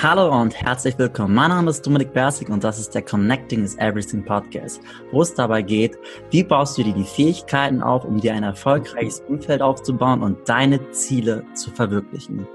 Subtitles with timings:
[0.00, 1.34] Hallo und herzlich willkommen.
[1.34, 4.80] Mein Name ist Dominik Bersig und das ist der Connecting is Everything Podcast,
[5.10, 5.98] wo es dabei geht,
[6.30, 10.90] wie baust du dir die Fähigkeiten auf, um dir ein erfolgreiches Umfeld aufzubauen und deine
[10.92, 12.46] Ziele zu verwirklichen.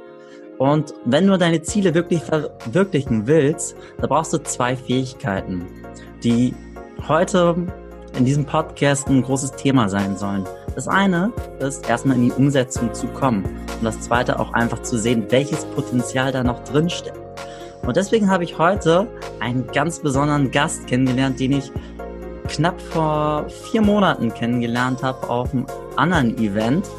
[0.58, 5.68] Und wenn du deine Ziele wirklich verwirklichen willst, da brauchst du zwei Fähigkeiten,
[6.24, 6.54] die
[7.10, 7.56] heute
[8.18, 10.48] in diesem Podcast ein großes Thema sein sollen.
[10.76, 14.98] Das eine ist erstmal in die Umsetzung zu kommen und das zweite auch einfach zu
[14.98, 17.20] sehen, welches Potenzial da noch drin steckt.
[17.84, 19.08] Und deswegen habe ich heute
[19.40, 21.72] einen ganz besonderen Gast kennengelernt, den ich
[22.48, 26.90] knapp vor vier Monaten kennengelernt habe auf einem anderen Event,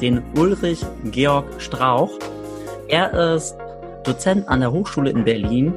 [0.00, 2.10] den Ulrich Georg Strauch.
[2.88, 3.56] Er ist
[4.04, 5.74] Dozent an der Hochschule in Berlin,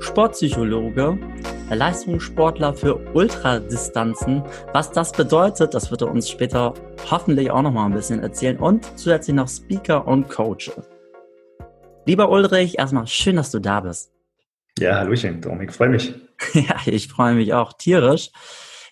[0.00, 1.18] Sportpsychologe,
[1.70, 4.42] Leistungssportler für Ultradistanzen.
[4.72, 6.74] Was das bedeutet, das wird er uns später
[7.10, 10.70] hoffentlich auch noch mal ein bisschen erzählen und zusätzlich noch Speaker und Coach.
[12.06, 14.12] Lieber Ulrich, erstmal schön, dass du da bist.
[14.78, 16.14] Ja, Hallöchen, Dominik, freue mich.
[16.52, 18.30] ja, ich freue mich auch tierisch.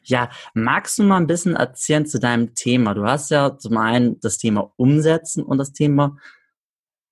[0.04, 2.94] Ja, magst du mal ein bisschen erzählen zu deinem Thema?
[2.94, 6.16] Du hast ja zum einen das Thema Umsetzen und das Thema,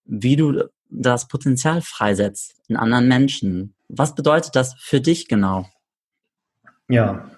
[0.04, 3.74] wie du das Potenzial freisetzt in anderen Menschen.
[3.92, 5.66] Was bedeutet das für dich genau?
[6.88, 7.30] Ja,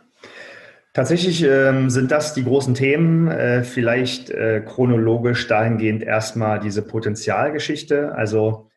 [0.94, 8.14] Tatsächlich ähm, sind das die großen Themen, äh, vielleicht äh, chronologisch dahingehend erstmal diese Potenzialgeschichte.
[8.14, 8.68] Also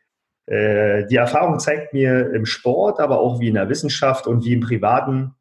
[0.46, 4.53] äh, die Erfahrung zeigt mir im Sport, aber auch wie in der Wissenschaft und wie
[4.53, 5.36] im Privaten,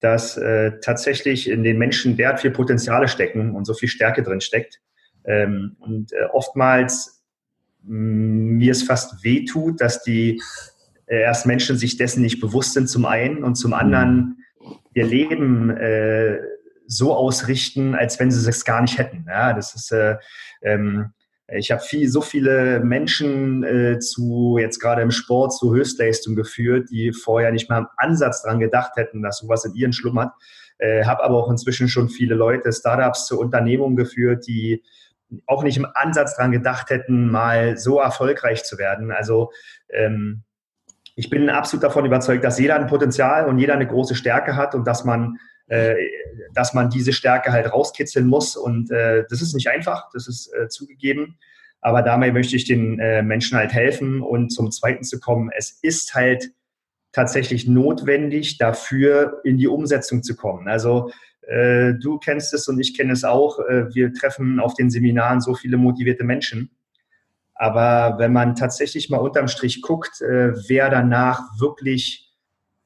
[0.00, 4.40] dass äh, tatsächlich in den Menschen derart viel Potenziale stecken und so viel Stärke drin
[4.40, 4.80] steckt.
[5.24, 7.24] Ähm, und äh, oftmals
[7.82, 10.42] mir es fast wehtut, dass die
[11.06, 14.44] äh, erst Menschen sich dessen nicht bewusst sind, zum einen und zum anderen
[14.94, 16.38] ihr Leben äh,
[16.86, 19.26] so ausrichten, als wenn sie es gar nicht hätten.
[19.28, 20.16] Ja, das ist, äh,
[20.62, 21.12] ähm,
[21.48, 26.88] ich habe viel, so viele Menschen äh, zu, jetzt gerade im Sport, zu Höchstleistung geführt,
[26.90, 30.32] die vorher nicht mal im Ansatz daran gedacht hätten, dass sowas in ihren schlummert.
[30.78, 34.82] Äh, habe aber auch inzwischen schon viele Leute, Startups zu Unternehmungen geführt, die
[35.46, 39.10] auch nicht im Ansatz daran gedacht hätten, mal so erfolgreich zu werden.
[39.10, 39.50] Also
[39.90, 40.42] ähm,
[41.16, 44.74] ich bin absolut davon überzeugt, dass jeder ein Potenzial und jeder eine große Stärke hat
[44.74, 45.94] und dass man, äh,
[46.54, 48.54] dass man diese Stärke halt rauskitzeln muss.
[48.54, 51.38] Und äh, das ist nicht einfach, das ist äh, zugegeben.
[51.80, 54.20] Aber dabei möchte ich den äh, Menschen halt helfen.
[54.20, 56.50] Und zum Zweiten zu kommen, es ist halt
[57.12, 60.68] tatsächlich notwendig, dafür in die Umsetzung zu kommen.
[60.68, 61.10] Also
[61.46, 63.58] äh, du kennst es und ich kenne es auch.
[63.60, 66.75] Äh, wir treffen auf den Seminaren so viele motivierte Menschen.
[67.56, 72.30] Aber wenn man tatsächlich mal unterm Strich guckt, äh, wer danach wirklich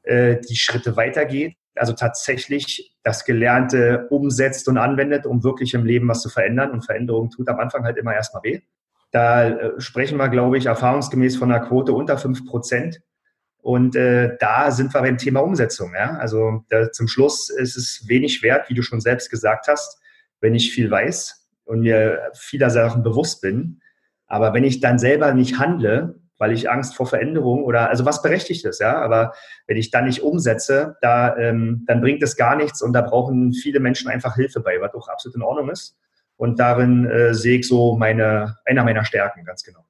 [0.03, 6.08] äh, die Schritte weitergeht, also tatsächlich das Gelernte umsetzt und anwendet, um wirklich im Leben
[6.08, 6.70] was zu verändern.
[6.70, 8.60] Und Veränderung tut am Anfang halt immer erstmal weh.
[9.10, 13.00] Da äh, sprechen wir, glaube ich, erfahrungsgemäß von einer Quote unter fünf Prozent.
[13.62, 15.92] Und äh, da sind wir beim Thema Umsetzung.
[15.94, 16.16] Ja?
[16.16, 20.00] Also da, zum Schluss ist es wenig wert, wie du schon selbst gesagt hast,
[20.41, 23.80] wenn ich viel weiß und mir vieler Sachen bewusst bin,
[24.31, 28.23] aber wenn ich dann selber nicht handle, weil ich Angst vor Veränderung oder also was
[28.23, 29.35] berechtigt ist, ja, aber
[29.67, 33.53] wenn ich dann nicht umsetze, da ähm, dann bringt es gar nichts und da brauchen
[33.53, 35.99] viele Menschen einfach Hilfe bei, was auch absolut in Ordnung ist.
[36.37, 39.85] Und darin äh, sehe ich so meine einer meiner Stärken ganz genau.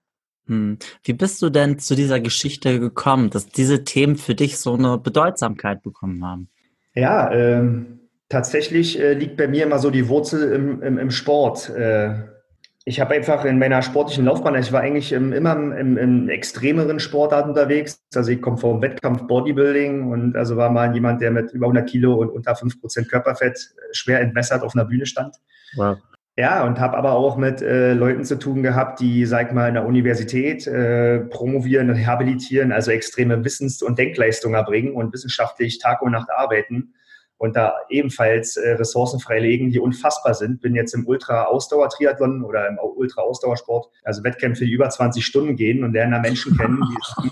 [0.47, 0.79] Hm.
[1.05, 4.99] Wie bist du denn zu dieser Geschichte gekommen, dass diese Themen für dich so eine
[4.99, 6.49] Bedeutsamkeit bekommen haben?
[6.95, 11.69] Ja, ähm, tatsächlich äh, liegt bei mir immer so die Wurzel im, im, im Sport.
[11.69, 12.40] Äh,
[12.87, 16.99] ich habe einfach in meiner sportlichen Laufbahn, ich war eigentlich im, immer im, im, extremeren
[16.99, 18.03] Sportart unterwegs.
[18.15, 21.89] Also ich komme vom Wettkampf Bodybuilding und also war mal jemand, der mit über 100
[21.89, 25.37] Kilo und unter 5% Körperfett äh, schwer entmessert auf einer Bühne stand.
[25.77, 25.99] Wow.
[26.37, 29.75] Ja, und habe aber auch mit äh, Leuten zu tun gehabt, die, sag mal, in
[29.75, 36.13] der Universität äh, promovieren, rehabilitieren, also extreme Wissens- und Denkleistungen erbringen und wissenschaftlich Tag und
[36.13, 36.95] Nacht arbeiten
[37.41, 40.61] und da ebenfalls äh, Ressourcen freilegen, die unfassbar sind.
[40.61, 45.95] Bin jetzt im Ultra-Ausdauer-Triathlon oder im Ultra-Ausdauersport, also Wettkämpfe, die über 20 Stunden gehen und
[45.95, 46.83] lernen da Menschen kennen,
[47.23, 47.31] die,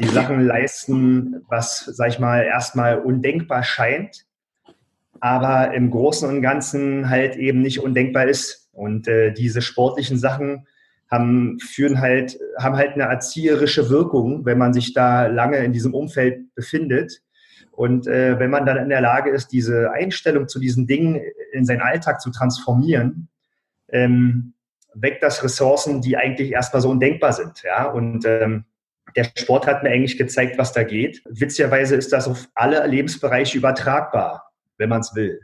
[0.00, 4.26] die Sachen leisten, was, sag ich mal, erstmal undenkbar scheint,
[5.20, 8.68] aber im Großen und Ganzen halt eben nicht undenkbar ist.
[8.72, 10.66] Und äh, diese sportlichen Sachen
[11.08, 15.94] haben, führen halt, haben halt eine erzieherische Wirkung, wenn man sich da lange in diesem
[15.94, 17.22] Umfeld befindet
[17.80, 21.18] und äh, wenn man dann in der Lage ist, diese Einstellung zu diesen Dingen
[21.50, 23.30] in seinen Alltag zu transformieren,
[23.88, 24.52] ähm,
[24.92, 27.62] weckt das Ressourcen, die eigentlich erstmal so undenkbar sind.
[27.62, 27.86] Ja?
[27.86, 28.66] Und ähm,
[29.16, 31.22] der Sport hat mir eigentlich gezeigt, was da geht.
[31.26, 35.40] Witzigerweise ist das auf alle Lebensbereiche übertragbar, wenn man es will.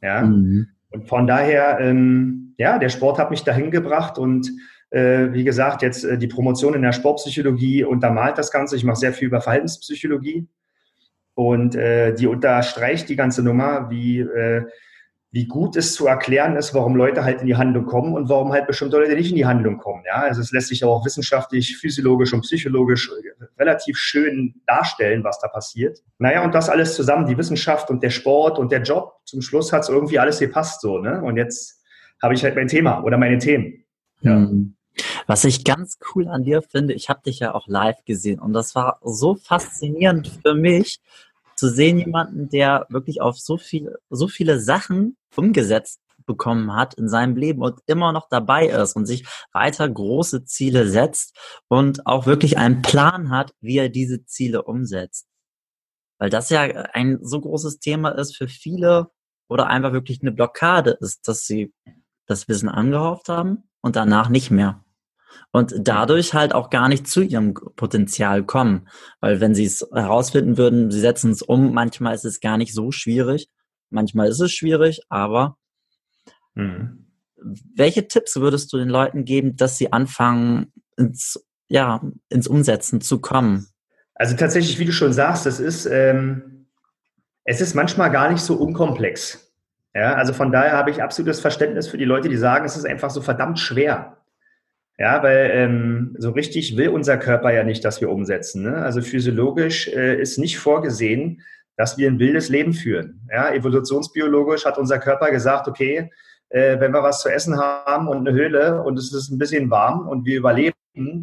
[0.00, 0.22] Ja?
[0.22, 0.68] Mhm.
[0.90, 4.48] Und von daher, ähm, ja, der Sport hat mich dahin gebracht und
[4.90, 8.76] äh, wie gesagt, jetzt äh, die Promotion in der Sportpsychologie untermalt das Ganze.
[8.76, 10.46] Ich mache sehr viel über Verhaltenspsychologie
[11.34, 14.64] und äh, die unterstreicht die ganze Nummer, wie, äh,
[15.32, 18.52] wie gut es zu erklären ist, warum Leute halt in die Handlung kommen und warum
[18.52, 20.04] halt bestimmte Leute nicht in die Handlung kommen.
[20.06, 23.10] Ja, also es lässt sich auch wissenschaftlich, physiologisch und psychologisch
[23.58, 25.98] relativ schön darstellen, was da passiert.
[26.18, 29.72] Naja, und das alles zusammen, die Wissenschaft und der Sport und der Job, zum Schluss
[29.72, 30.98] hat es irgendwie alles gepasst so.
[30.98, 31.20] Ne?
[31.20, 31.82] Und jetzt
[32.22, 33.84] habe ich halt mein Thema oder meine Themen.
[34.20, 34.36] Ja.
[34.36, 34.76] Hm.
[35.26, 38.52] Was ich ganz cool an dir finde, ich habe dich ja auch live gesehen und
[38.52, 41.00] das war so faszinierend für mich,
[41.56, 47.08] zu sehen, jemanden, der wirklich auf so viel, so viele Sachen umgesetzt bekommen hat in
[47.08, 51.36] seinem Leben und immer noch dabei ist und sich weiter große Ziele setzt
[51.68, 55.26] und auch wirklich einen Plan hat, wie er diese Ziele umsetzt.
[56.18, 59.10] Weil das ja ein so großes Thema ist für viele
[59.48, 61.74] oder einfach wirklich eine Blockade ist, dass sie
[62.26, 64.83] das Wissen angehauft haben und danach nicht mehr
[65.52, 68.88] und dadurch halt auch gar nicht zu ihrem Potenzial kommen.
[69.20, 72.74] Weil wenn sie es herausfinden würden, sie setzen es um, manchmal ist es gar nicht
[72.74, 73.48] so schwierig.
[73.90, 75.56] Manchmal ist es schwierig, aber
[76.54, 77.06] mhm.
[77.36, 83.20] welche Tipps würdest du den Leuten geben, dass sie anfangen, ins, ja, ins Umsetzen zu
[83.20, 83.68] kommen?
[84.14, 86.66] Also tatsächlich, wie du schon sagst, es ist, ähm,
[87.44, 89.52] es ist manchmal gar nicht so unkomplex.
[89.94, 92.84] Ja, also von daher habe ich absolutes Verständnis für die Leute, die sagen, es ist
[92.84, 94.16] einfach so verdammt schwer.
[94.96, 98.62] Ja, weil ähm, so richtig will unser Körper ja nicht, dass wir umsetzen.
[98.62, 98.76] Ne?
[98.76, 101.42] Also physiologisch äh, ist nicht vorgesehen,
[101.76, 103.26] dass wir ein wildes Leben führen.
[103.30, 106.10] Ja, evolutionsbiologisch hat unser Körper gesagt, okay,
[106.50, 109.70] äh, wenn wir was zu essen haben und eine Höhle und es ist ein bisschen
[109.70, 110.74] warm und wir überleben,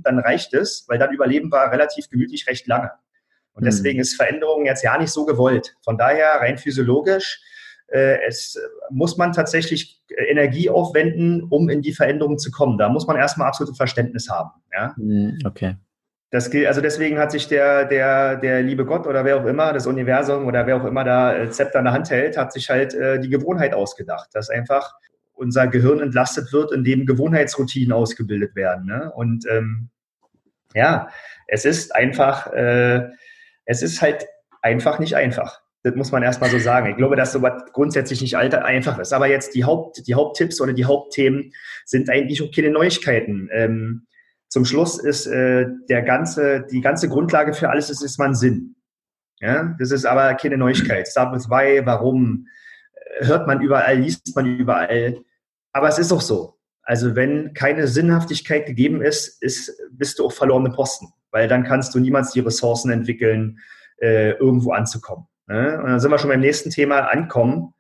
[0.04, 2.92] dann reicht es, weil dann überleben wir relativ gemütlich recht lange.
[3.54, 3.66] Und hm.
[3.66, 5.78] deswegen ist Veränderung jetzt ja nicht so gewollt.
[5.86, 7.42] Von daher rein physiologisch
[7.92, 8.58] es
[8.90, 12.78] muss man tatsächlich Energie aufwenden, um in die Veränderung zu kommen.
[12.78, 14.52] Da muss man erstmal absolutes Verständnis haben.
[14.74, 14.94] Ja?
[14.98, 15.76] Mhm, okay.
[16.32, 19.74] Das gilt, also deswegen hat sich der, der, der liebe Gott oder wer auch immer,
[19.74, 22.70] das Universum oder wer auch immer da äh, Zepter in der Hand hält, hat sich
[22.70, 24.94] halt äh, die Gewohnheit ausgedacht, dass einfach
[25.34, 28.86] unser Gehirn entlastet wird, indem Gewohnheitsroutinen ausgebildet werden.
[28.86, 29.12] Ne?
[29.14, 29.90] Und ähm,
[30.74, 31.10] ja,
[31.48, 33.10] es ist einfach, äh,
[33.66, 34.26] es ist halt
[34.62, 35.62] einfach nicht einfach.
[35.84, 36.92] Das muss man erstmal so sagen.
[36.92, 39.14] Ich glaube, dass sowas grundsätzlich nicht einfach ist.
[39.14, 41.54] Aber jetzt die, Haupt, die Haupttipps oder die Hauptthemen
[41.86, 43.50] sind eigentlich auch keine Neuigkeiten.
[43.52, 44.06] Ähm,
[44.48, 48.76] zum Schluss ist äh, der ganze, die ganze Grundlage für alles ist, ist man Sinn.
[49.40, 51.08] Ja, das ist aber keine Neuigkeit.
[51.08, 52.48] Start with why, warum,
[52.94, 55.18] äh, hört man überall, liest man überall.
[55.72, 56.60] Aber es ist auch so.
[56.84, 61.08] Also wenn keine Sinnhaftigkeit gegeben ist, ist bist du auf verlorene Posten.
[61.32, 63.60] Weil dann kannst du niemals die Ressourcen entwickeln,
[64.02, 65.26] äh, irgendwo anzukommen.
[65.48, 65.80] Ne?
[65.80, 67.74] Und dann sind wir schon beim nächsten Thema ankommen.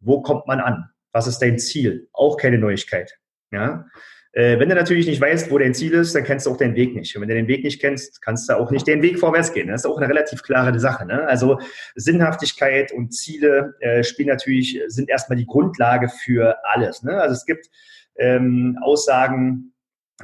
[0.00, 0.90] Wo kommt man an?
[1.12, 2.08] Was ist dein Ziel?
[2.12, 3.18] Auch keine Neuigkeit.
[3.50, 3.86] Ja?
[4.32, 6.74] Äh, wenn du natürlich nicht weißt, wo dein Ziel ist, dann kennst du auch den
[6.74, 7.16] Weg nicht.
[7.16, 9.68] Und wenn du den Weg nicht kennst, kannst du auch nicht den Weg vorwärts gehen.
[9.68, 11.06] Das ist auch eine relativ klare Sache.
[11.06, 11.26] Ne?
[11.26, 11.58] Also
[11.94, 17.02] Sinnhaftigkeit und Ziele äh, spielen natürlich, sind erstmal die Grundlage für alles.
[17.02, 17.18] Ne?
[17.18, 17.70] Also es gibt
[18.16, 19.72] ähm, Aussagen,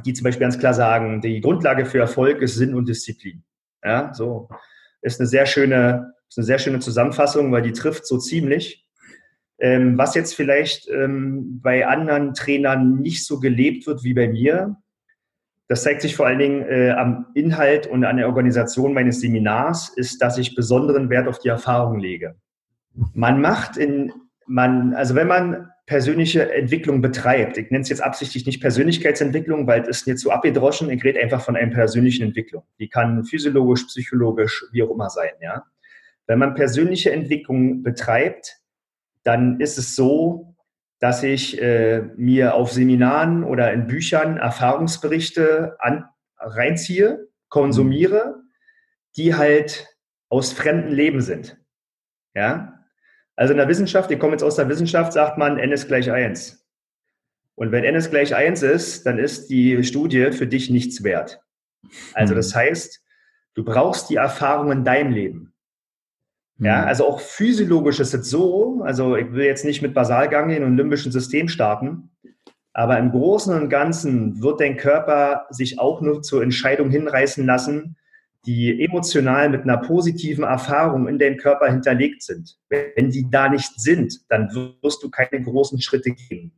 [0.05, 3.43] die zum Beispiel ganz klar sagen, die Grundlage für Erfolg ist Sinn und Disziplin.
[3.83, 4.49] Ja, so
[5.01, 8.87] ist eine sehr schöne ist eine sehr schöne Zusammenfassung, weil die trifft so ziemlich.
[9.59, 14.77] Ähm, was jetzt vielleicht ähm, bei anderen Trainern nicht so gelebt wird wie bei mir,
[15.69, 19.91] das zeigt sich vor allen Dingen äh, am Inhalt und an der Organisation meines Seminars,
[19.95, 22.35] ist, dass ich besonderen Wert auf die Erfahrung lege.
[23.15, 24.13] Man macht in,
[24.47, 29.83] man, also wenn man persönliche Entwicklung betreibt, ich nenne es jetzt absichtlich nicht Persönlichkeitsentwicklung, weil
[29.83, 32.65] es jetzt so abgedroschen, ich rede einfach von einer persönlichen Entwicklung.
[32.79, 35.65] Die kann physiologisch, psychologisch, wie auch immer sein, ja.
[36.27, 38.59] Wenn man persönliche Entwicklung betreibt,
[39.25, 40.57] dann ist es so,
[41.01, 46.05] dass ich äh, mir auf Seminaren oder in Büchern Erfahrungsberichte an,
[46.39, 48.43] reinziehe, konsumiere,
[49.17, 49.89] die halt
[50.29, 51.59] aus fremden Leben sind.
[52.35, 52.85] Ja?
[53.37, 56.11] Also in der Wissenschaft, ich komme jetzt aus der Wissenschaft, sagt man, n ist gleich
[56.11, 56.65] 1.
[57.55, 61.41] Und wenn n ist gleich 1 ist, dann ist die Studie für dich nichts wert.
[62.15, 62.59] Also das mhm.
[62.59, 63.05] heißt,
[63.55, 65.52] du brauchst die Erfahrung in deinem Leben.
[66.63, 66.89] Ja, mhm.
[66.89, 71.11] also auch physiologisch ist es so, also ich will jetzt nicht mit Basalganglien und limbischen
[71.11, 72.11] System starten,
[72.73, 77.97] aber im Großen und Ganzen wird dein Körper sich auch nur zur Entscheidung hinreißen lassen,
[78.47, 82.57] die emotional mit einer positiven Erfahrung in deinem Körper hinterlegt sind.
[82.69, 84.49] Wenn die da nicht sind, dann
[84.83, 86.53] wirst du keine großen Schritte gehen.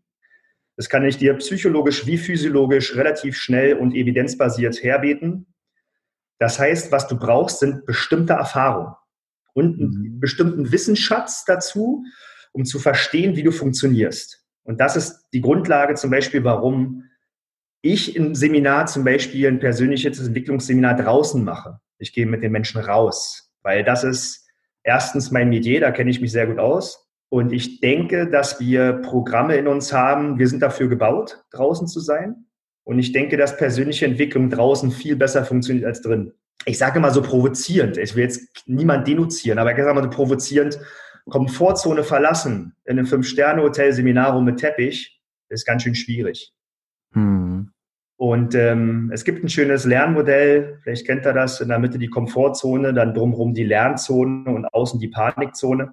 [0.76, 5.46] Das kann ich dir psychologisch wie physiologisch relativ schnell und evidenzbasiert herbeten.
[6.38, 8.94] Das heißt, was du brauchst, sind bestimmte Erfahrungen
[9.54, 10.20] und einen mhm.
[10.20, 12.04] bestimmten Wissensschatz dazu,
[12.52, 14.44] um zu verstehen, wie du funktionierst.
[14.64, 17.04] Und das ist die Grundlage zum Beispiel, warum
[17.82, 21.80] ich im Seminar zum Beispiel ein persönliches Entwicklungsseminar draußen mache.
[21.98, 24.46] Ich gehe mit den Menschen raus, weil das ist
[24.82, 27.10] erstens mein Metier, da kenne ich mich sehr gut aus.
[27.28, 32.00] Und ich denke, dass wir Programme in uns haben, wir sind dafür gebaut, draußen zu
[32.00, 32.46] sein.
[32.84, 36.32] Und ich denke, dass persönliche Entwicklung draußen viel besser funktioniert als drin.
[36.66, 40.10] Ich sage immer so provozierend, ich will jetzt niemand denunzieren, aber ich sage mal so
[40.10, 40.78] provozierend,
[41.28, 46.52] Komfortzone verlassen in einem Fünf-Sterne-Hotel, Seminarraum mit Teppich, ist ganz schön schwierig.
[47.12, 47.70] Hm.
[48.16, 52.08] Und ähm, es gibt ein schönes Lernmodell, vielleicht kennt ihr das, in der Mitte die
[52.08, 55.92] Komfortzone, dann drumherum die Lernzone und außen die Panikzone.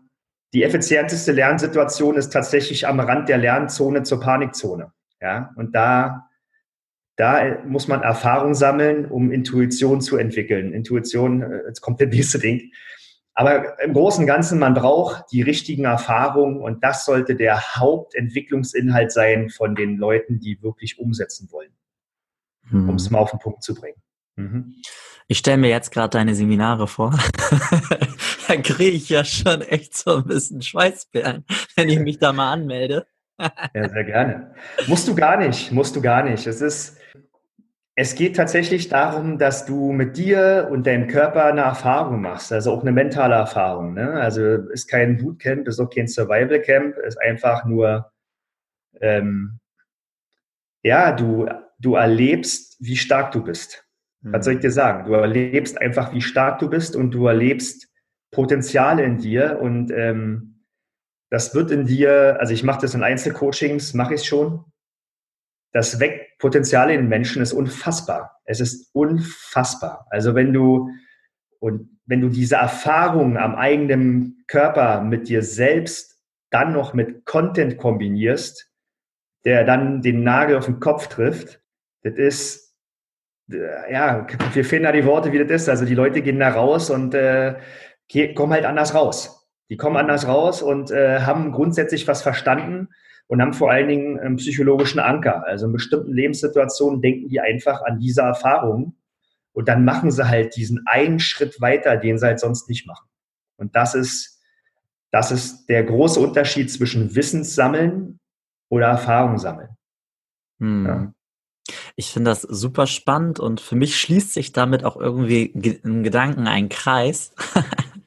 [0.53, 4.91] Die effizienteste Lernsituation ist tatsächlich am Rand der Lernzone zur Panikzone.
[5.19, 6.29] Ja, und da
[7.21, 10.73] da muss man Erfahrung sammeln, um Intuition zu entwickeln.
[10.73, 12.71] Intuition, äh, jetzt kommt der nächste Ding.
[13.35, 19.11] Aber im Großen und Ganzen, man braucht die richtigen Erfahrungen und das sollte der Hauptentwicklungsinhalt
[19.11, 21.69] sein von den Leuten, die wirklich umsetzen wollen,
[22.69, 22.89] hm.
[22.89, 24.01] um es mal auf den Punkt zu bringen.
[24.35, 24.73] Mhm.
[25.27, 27.11] Ich stelle mir jetzt gerade deine Seminare vor.
[28.47, 32.51] da kriege ich ja schon echt so ein bisschen Schweißperlen, wenn ich mich da mal
[32.51, 33.05] anmelde.
[33.39, 34.55] ja, sehr gerne.
[34.87, 36.47] Musst du gar nicht, musst du gar nicht.
[36.47, 36.97] Es ist,
[37.95, 42.71] es geht tatsächlich darum, dass du mit dir und deinem Körper eine Erfahrung machst, also
[42.71, 43.93] auch eine mentale Erfahrung.
[43.93, 44.13] Ne?
[44.13, 48.11] Also ist kein Bootcamp, ist auch kein Survival Camp, ist einfach nur,
[49.01, 49.59] ähm,
[50.83, 51.47] ja, du,
[51.79, 53.85] du erlebst, wie stark du bist.
[54.21, 54.33] Mhm.
[54.33, 55.05] Was soll ich dir sagen?
[55.05, 57.89] Du erlebst einfach, wie stark du bist und du erlebst
[58.31, 60.63] Potenziale in dir und ähm,
[61.29, 64.65] das wird in dir, also ich mache das in Einzelcoachings, mache ich schon,
[65.71, 68.39] das Wegpotenzial in Menschen ist unfassbar.
[68.45, 70.05] Es ist unfassbar.
[70.09, 70.89] Also wenn du
[71.59, 77.77] und wenn du diese Erfahrungen am eigenen Körper mit dir selbst dann noch mit Content
[77.77, 78.69] kombinierst,
[79.45, 81.61] der dann den Nagel auf den Kopf trifft,
[82.03, 82.75] das ist,
[83.51, 85.69] äh, ja, wir finden da die Worte, wie das ist.
[85.69, 87.55] Also die Leute gehen da raus und äh,
[88.35, 89.47] kommen halt anders raus.
[89.69, 92.89] Die kommen anders raus und äh, haben grundsätzlich was verstanden,
[93.31, 95.45] und haben vor allen Dingen einen psychologischen Anker.
[95.45, 98.97] Also in bestimmten Lebenssituationen denken die einfach an diese Erfahrung
[99.53, 103.07] und dann machen sie halt diesen einen Schritt weiter, den sie halt sonst nicht machen.
[103.55, 104.43] Und das ist,
[105.11, 108.19] das ist der große Unterschied zwischen Wissenssammeln
[108.67, 109.77] oder Erfahrung sammeln.
[110.59, 110.85] Hm.
[110.85, 111.13] Ja.
[111.95, 116.47] Ich finde das super spannend und für mich schließt sich damit auch irgendwie in Gedanken
[116.47, 117.33] ein Kreis,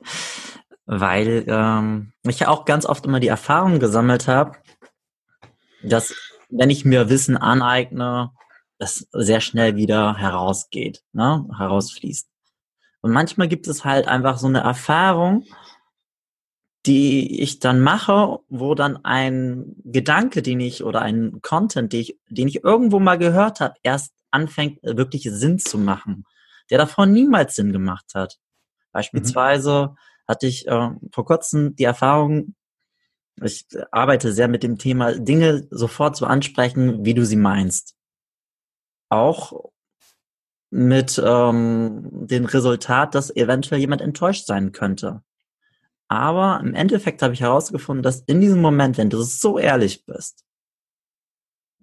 [0.84, 4.58] weil ähm, ich ja auch ganz oft immer die Erfahrung gesammelt habe,
[5.84, 6.14] dass
[6.50, 8.30] wenn ich mir Wissen aneigne,
[8.78, 12.28] das sehr schnell wieder herausgeht, ne, herausfließt.
[13.00, 15.44] Und manchmal gibt es halt einfach so eine Erfahrung,
[16.86, 22.18] die ich dann mache, wo dann ein Gedanke, den ich oder ein Content, den ich,
[22.28, 26.24] den ich irgendwo mal gehört habe, erst anfängt wirklich Sinn zu machen,
[26.70, 28.38] der davor niemals Sinn gemacht hat.
[28.92, 29.96] Beispielsweise mhm.
[30.28, 32.54] hatte ich äh, vor kurzem die Erfahrung,
[33.42, 37.96] ich arbeite sehr mit dem Thema, Dinge sofort zu ansprechen, wie du sie meinst.
[39.08, 39.70] Auch
[40.70, 45.22] mit ähm, dem Resultat, dass eventuell jemand enttäuscht sein könnte.
[46.08, 50.44] Aber im Endeffekt habe ich herausgefunden, dass in diesem Moment, wenn du so ehrlich bist,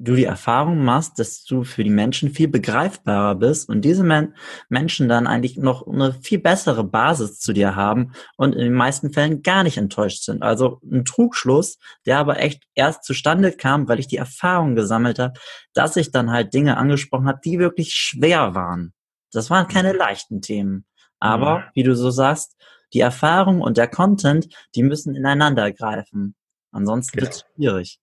[0.03, 4.36] du die Erfahrung machst, dass du für die Menschen viel begreifbarer bist und diese Men
[4.67, 9.13] Menschen dann eigentlich noch eine viel bessere Basis zu dir haben und in den meisten
[9.13, 10.41] Fällen gar nicht enttäuscht sind.
[10.41, 15.34] Also ein Trugschluss, der aber echt erst zustande kam, weil ich die Erfahrung gesammelt habe,
[15.74, 18.93] dass ich dann halt Dinge angesprochen habe, die wirklich schwer waren.
[19.31, 20.00] Das waren keine mhm.
[20.00, 20.86] leichten Themen.
[21.20, 21.63] Aber, mhm.
[21.75, 22.58] wie du so sagst,
[22.93, 26.36] die Erfahrung und der Content, die müssen ineinander greifen.
[26.72, 27.27] Ansonsten genau.
[27.27, 28.00] wird es schwierig.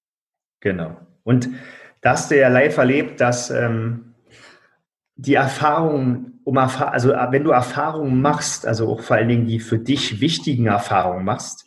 [0.61, 0.97] Genau.
[1.25, 1.49] Und
[2.01, 4.15] da hast du ja live erlebt, dass ähm,
[5.17, 9.47] die Erfahrungen, um Erfahr also äh, wenn du Erfahrungen machst, also auch vor allen Dingen
[9.47, 11.67] die für dich wichtigen Erfahrungen machst,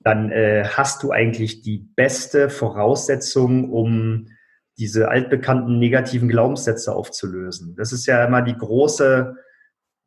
[0.00, 4.28] dann äh, hast du eigentlich die beste Voraussetzung, um
[4.78, 7.74] diese altbekannten negativen Glaubenssätze aufzulösen.
[7.76, 9.34] Das ist ja immer die große,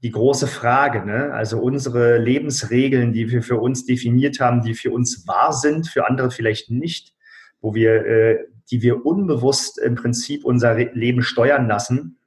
[0.02, 1.06] die große Frage.
[1.06, 1.34] Ne?
[1.34, 6.08] Also unsere Lebensregeln, die wir für uns definiert haben, die für uns wahr sind, für
[6.08, 7.14] andere vielleicht nicht,
[7.60, 8.38] wo wir äh,
[8.72, 12.20] die wir unbewusst im Prinzip unser Leben steuern lassen.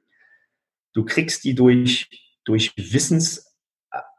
[0.93, 2.09] Du kriegst die durch,
[2.45, 3.57] durch Wissens,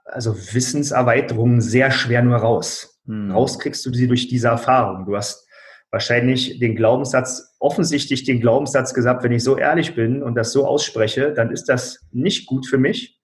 [0.04, 3.00] also Wissenserweiterungen sehr schwer nur raus.
[3.06, 3.30] Hm.
[3.30, 5.06] Raus kriegst du sie durch diese Erfahrung.
[5.06, 5.46] Du hast
[5.90, 10.66] wahrscheinlich den Glaubenssatz, offensichtlich den Glaubenssatz gesagt, wenn ich so ehrlich bin und das so
[10.66, 13.20] ausspreche, dann ist das nicht gut für mich.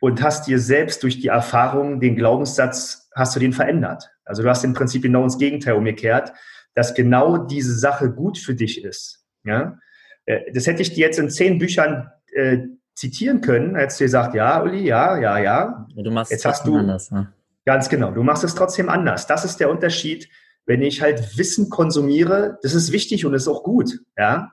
[0.00, 4.10] Und hast dir selbst durch die Erfahrung den Glaubenssatz, hast du den verändert.
[4.24, 6.32] Also du hast im Prinzip genau ins Gegenteil umgekehrt
[6.74, 9.24] dass genau diese Sache gut für dich ist.
[9.44, 9.78] Ja?
[10.26, 12.58] Äh, das hätte ich dir jetzt in zehn Büchern äh,
[12.94, 15.86] zitieren können, als du gesagt, ja, Uli, ja, ja, ja.
[15.96, 17.10] Du machst jetzt es hast du, anders.
[17.10, 17.32] Ne?
[17.64, 19.26] Ganz genau, du machst es trotzdem anders.
[19.26, 20.28] Das ist der Unterschied,
[20.66, 22.58] wenn ich halt Wissen konsumiere.
[22.62, 24.52] Das ist wichtig und ist auch gut, ja.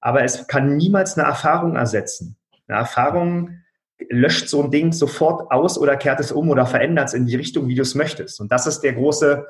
[0.00, 2.36] Aber es kann niemals eine Erfahrung ersetzen.
[2.66, 3.58] Eine Erfahrung
[4.10, 7.36] löscht so ein Ding sofort aus oder kehrt es um oder verändert es in die
[7.36, 8.40] Richtung, wie du es möchtest.
[8.40, 9.46] Und das ist der große,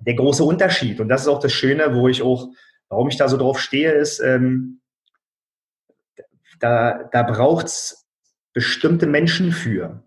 [0.00, 1.00] der große Unterschied.
[1.00, 2.48] Und das ist auch das Schöne, wo ich auch,
[2.88, 4.80] warum ich da so drauf stehe, ist, ähm,
[6.60, 8.06] da, da braucht es
[8.52, 10.02] bestimmte Menschen für.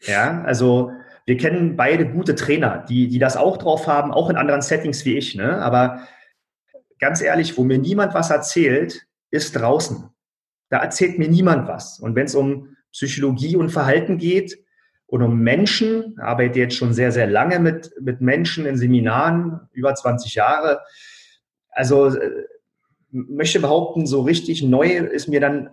[0.00, 0.90] Ja, also
[1.26, 5.04] wir kennen beide gute Trainer, die, die das auch drauf haben, auch in anderen Settings
[5.04, 5.34] wie ich.
[5.34, 5.58] Ne?
[5.58, 6.08] Aber
[6.98, 10.10] ganz ehrlich, wo mir niemand was erzählt, ist draußen.
[10.70, 12.00] Da erzählt mir niemand was.
[12.00, 14.61] Und wenn es um Psychologie und Verhalten geht
[15.12, 19.94] und um Menschen, arbeite jetzt schon sehr, sehr lange mit, mit Menschen in Seminaren, über
[19.94, 20.80] 20 Jahre.
[21.68, 22.30] Also äh,
[23.10, 25.68] möchte behaupten, so richtig neu ist mir dann,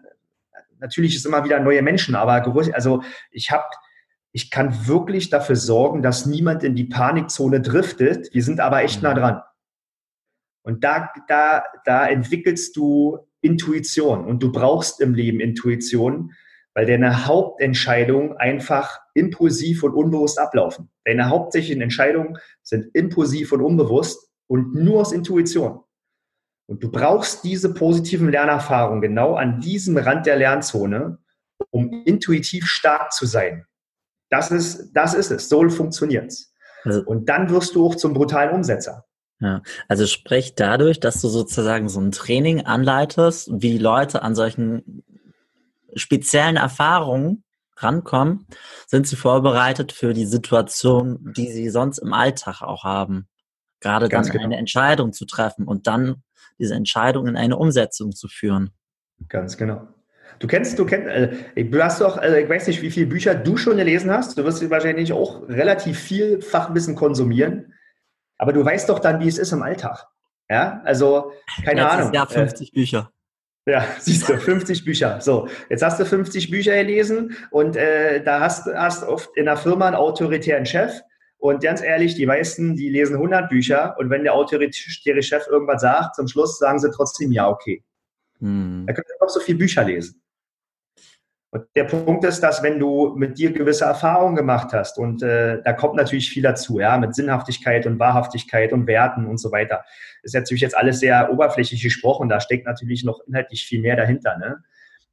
[0.79, 2.33] natürlich ist immer wieder neue Menschen, aber
[2.73, 3.63] also ich habe
[4.33, 8.33] ich kann wirklich dafür sorgen, dass niemand in die Panikzone driftet.
[8.33, 9.19] Wir sind aber echt nah mhm.
[9.19, 9.41] dran.
[10.63, 16.33] Und da, da, da entwickelst du Intuition und du brauchst im Leben Intuition,
[16.73, 20.89] weil deine Hauptentscheidungen einfach impulsiv und unbewusst ablaufen.
[21.05, 25.81] Deine hauptsächlichen Entscheidungen sind impulsiv und unbewusst und nur aus Intuition.
[26.67, 31.17] Und du brauchst diese positiven Lernerfahrungen genau an diesem Rand der Lernzone,
[31.71, 33.65] um intuitiv stark zu sein.
[34.29, 35.49] Das ist, das ist es.
[35.49, 36.53] So funktioniert's.
[36.83, 39.05] Also, und dann wirst du auch zum brutalen Umsetzer.
[39.41, 45.03] Ja, also sprich dadurch, dass du sozusagen so ein Training anleitest, wie Leute an solchen
[45.95, 47.43] speziellen Erfahrungen
[47.77, 48.45] rankommen,
[48.87, 53.27] sind sie vorbereitet für die Situation, die sie sonst im Alltag auch haben.
[53.79, 54.45] Gerade Ganz dann genau.
[54.45, 56.23] eine Entscheidung zu treffen und dann
[56.57, 58.71] diese Entscheidung in eine Umsetzung zu führen.
[59.29, 59.87] Ganz genau.
[60.39, 63.35] Du kennst, du kennst, äh, du hast doch, äh, ich weiß nicht, wie viele Bücher
[63.35, 64.37] du schon gelesen hast.
[64.37, 67.73] Du wirst wahrscheinlich auch relativ viel Fachwissen konsumieren.
[68.37, 70.07] Aber du weißt doch dann, wie es ist im Alltag.
[70.49, 71.33] Ja, also,
[71.63, 72.13] keine Letztes Ahnung.
[72.13, 73.11] Ja, 50 äh, Bücher.
[73.69, 75.21] Ja, siehst du, 50 Bücher.
[75.21, 79.45] So, jetzt hast du 50 Bücher gelesen und äh, da hast du hast oft in
[79.45, 80.91] der Firma einen autoritären Chef.
[81.37, 85.81] Und ganz ehrlich, die meisten, die lesen 100 Bücher und wenn der autoritäre Chef irgendwas
[85.81, 87.83] sagt, zum Schluss sagen sie trotzdem ja, okay.
[88.39, 88.85] Hm.
[88.87, 90.21] Da können sie noch so viele Bücher lesen.
[91.51, 95.61] Und der Punkt ist, dass wenn du mit dir gewisse Erfahrungen gemacht hast und äh,
[95.63, 99.83] da kommt natürlich viel dazu, ja, mit Sinnhaftigkeit und Wahrhaftigkeit und Werten und so weiter,
[100.21, 104.37] ist natürlich jetzt alles sehr oberflächlich gesprochen, da steckt natürlich noch inhaltlich viel mehr dahinter.
[104.37, 104.57] Ne?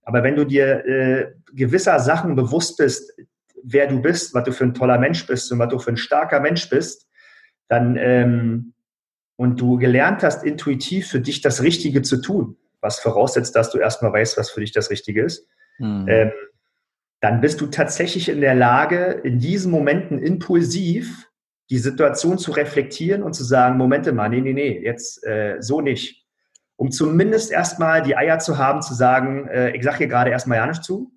[0.02, 3.14] Aber wenn du dir äh, gewisser Sachen bewusst bist,
[3.62, 5.96] wer du bist, was du für ein toller Mensch bist und was du für ein
[5.96, 7.08] starker Mensch bist,
[7.68, 8.74] dann ähm,
[9.36, 13.78] und du gelernt hast, intuitiv für dich das Richtige zu tun, was voraussetzt, dass du
[13.78, 15.46] erstmal weißt, was für dich das Richtige ist,
[15.78, 16.06] mhm.
[16.08, 16.32] ähm,
[17.20, 21.28] dann bist du tatsächlich in der Lage, in diesen Momenten impulsiv
[21.70, 25.80] die Situation zu reflektieren und zu sagen, Momente mal, nee, nee, nee, jetzt äh, so
[25.80, 26.24] nicht.
[26.76, 30.58] Um zumindest erstmal die Eier zu haben, zu sagen, äh, ich sage hier gerade erstmal
[30.58, 31.10] ja nicht zu,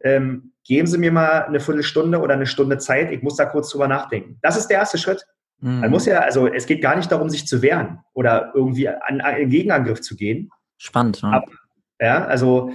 [0.00, 3.70] ähm, geben Sie mir mal eine Viertelstunde oder eine Stunde Zeit, ich muss da kurz
[3.70, 4.38] drüber nachdenken.
[4.42, 5.24] Das ist der erste Schritt.
[5.60, 5.80] Mhm.
[5.80, 9.20] Man muss ja, also es geht gar nicht darum, sich zu wehren oder irgendwie an,
[9.20, 10.50] an, in Gegenangriff zu gehen.
[10.76, 11.22] Spannend.
[11.22, 11.32] Ne?
[11.32, 11.46] Aber,
[12.00, 12.72] ja, also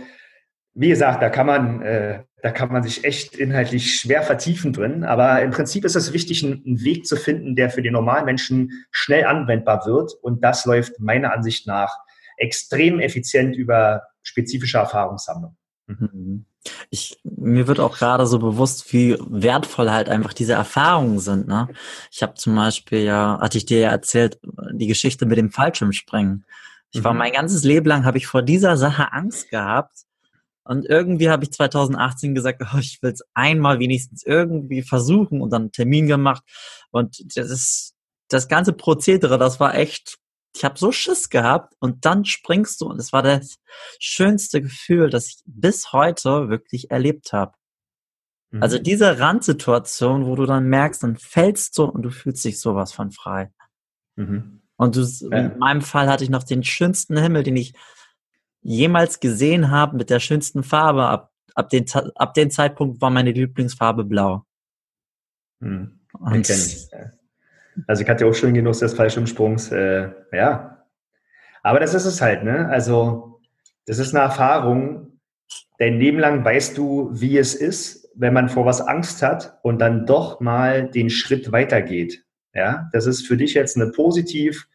[0.74, 5.04] wie gesagt, da kann man, äh, da kann man sich echt inhaltlich schwer vertiefen drin.
[5.04, 8.86] Aber im Prinzip ist es wichtig, einen, Weg zu finden, der für den normalen Menschen
[8.92, 10.14] schnell anwendbar wird.
[10.22, 11.98] Und das läuft meiner Ansicht nach
[12.38, 15.58] extrem effizient über spezifische Erfahrungssammlung.
[15.88, 16.46] Mhm.
[16.90, 21.48] Ich, mir wird auch gerade so bewusst, wie wertvoll halt einfach diese Erfahrungen sind.
[21.48, 21.68] Ne?
[22.12, 24.40] Ich habe zum Beispiel ja, hatte ich dir ja erzählt,
[24.72, 26.46] die Geschichte mit dem Fallschirmspringen.
[26.92, 27.20] Ich war mhm.
[27.20, 30.06] mein ganzes Leben lang, habe ich vor dieser Sache Angst gehabt
[30.64, 35.52] und irgendwie habe ich 2018 gesagt, oh, ich will es einmal wenigstens irgendwie versuchen und
[35.52, 36.44] dann einen Termin gemacht.
[36.92, 37.96] Und das ist
[38.30, 40.18] das ganze Prozedere, das war echt,
[40.56, 43.56] ich habe so Schiss gehabt und dann springst du und es war das
[44.00, 47.54] schönste Gefühl, das ich bis heute wirklich erlebt habe.
[48.54, 48.64] Also mhm.
[48.64, 52.94] Also diese Randsituation, wo du dann merkst, dann fällst du und du fühlst dich sowas
[52.94, 53.52] von frei.
[54.16, 54.62] Mhm.
[54.78, 55.38] Und du, ja.
[55.38, 57.74] in meinem Fall hatte ich noch den schönsten Himmel, den ich
[58.62, 61.06] jemals gesehen habe mit der schönsten Farbe.
[61.06, 64.46] Ab, ab, den, ab dem Zeitpunkt war meine Lieblingsfarbe blau.
[65.62, 66.00] Hm.
[66.20, 66.88] Und ich.
[67.88, 69.72] Also ich hatte auch schon Genuss des Fallschirmsprungs.
[69.72, 70.86] Äh, ja.
[71.64, 72.68] Aber das ist es halt, ne?
[72.70, 73.40] Also
[73.86, 75.20] das ist eine Erfahrung.
[75.80, 79.80] Dein Leben lang weißt du, wie es ist, wenn man vor was Angst hat und
[79.80, 82.24] dann doch mal den Schritt weitergeht.
[82.54, 84.68] Ja, das ist für dich jetzt eine positiv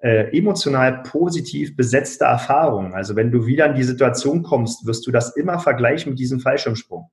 [0.00, 2.94] äh, emotional positiv besetzte Erfahrungen.
[2.94, 6.40] Also wenn du wieder in die Situation kommst, wirst du das immer vergleichen mit diesem
[6.40, 7.10] Fallschirmsprung.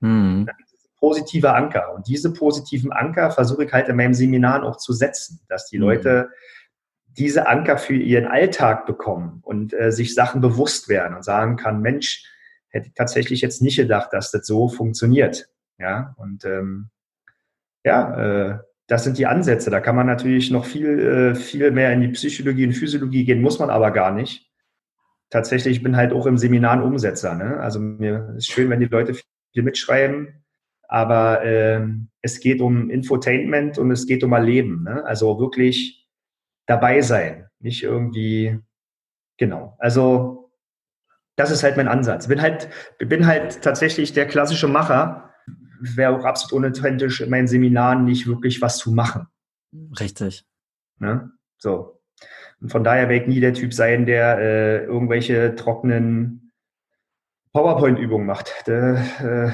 [0.00, 0.48] Mhm.
[0.98, 1.94] Positiver Anker.
[1.94, 5.76] Und diese positiven Anker versuche ich halt in meinem Seminar auch zu setzen, dass die
[5.76, 5.84] mhm.
[5.84, 6.30] Leute
[7.18, 11.82] diese Anker für ihren Alltag bekommen und äh, sich Sachen bewusst werden und sagen kann,
[11.82, 12.24] Mensch,
[12.68, 15.48] hätte ich tatsächlich jetzt nicht gedacht, dass das so funktioniert.
[15.78, 16.88] Ja, und ähm,
[17.84, 19.70] ja, äh, das sind die Ansätze.
[19.70, 23.40] Da kann man natürlich noch viel, äh, viel mehr in die Psychologie und Physiologie gehen,
[23.40, 24.50] muss man aber gar nicht.
[25.30, 27.34] Tatsächlich, ich bin halt auch im Seminar ein Umsetzer.
[27.34, 27.58] Ne?
[27.58, 30.44] Also mir ist schön, wenn die Leute viel mitschreiben,
[30.88, 31.86] aber äh,
[32.20, 34.82] es geht um Infotainment und es geht um Erleben.
[34.84, 35.04] Ne?
[35.06, 36.06] Also wirklich
[36.66, 38.58] dabei sein, nicht irgendwie,
[39.38, 39.76] genau.
[39.78, 40.50] Also
[41.36, 42.28] das ist halt mein Ansatz.
[42.28, 42.68] Bin halt,
[42.98, 45.31] bin halt tatsächlich der klassische Macher,
[45.82, 49.26] wäre auch absolut unauthentisch, in meinen Seminaren nicht wirklich was zu machen.
[49.98, 50.44] Richtig.
[50.98, 51.32] Ne?
[51.58, 52.00] So.
[52.60, 56.52] Und von daher werde ich nie der Typ sein, der äh, irgendwelche trockenen
[57.52, 58.52] PowerPoint-Übungen macht.
[58.66, 59.50] Der, äh,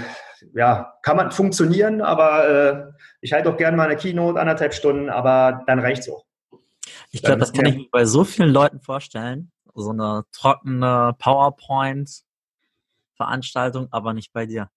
[0.54, 5.08] ja, kann man funktionieren, aber äh, ich halte auch gerne mal eine Keynote, anderthalb Stunden,
[5.08, 6.24] aber dann reicht es auch.
[7.10, 9.50] Ich glaube, das kann ich mir bei so vielen Leuten vorstellen.
[9.74, 14.70] So eine trockene PowerPoint-Veranstaltung, aber nicht bei dir.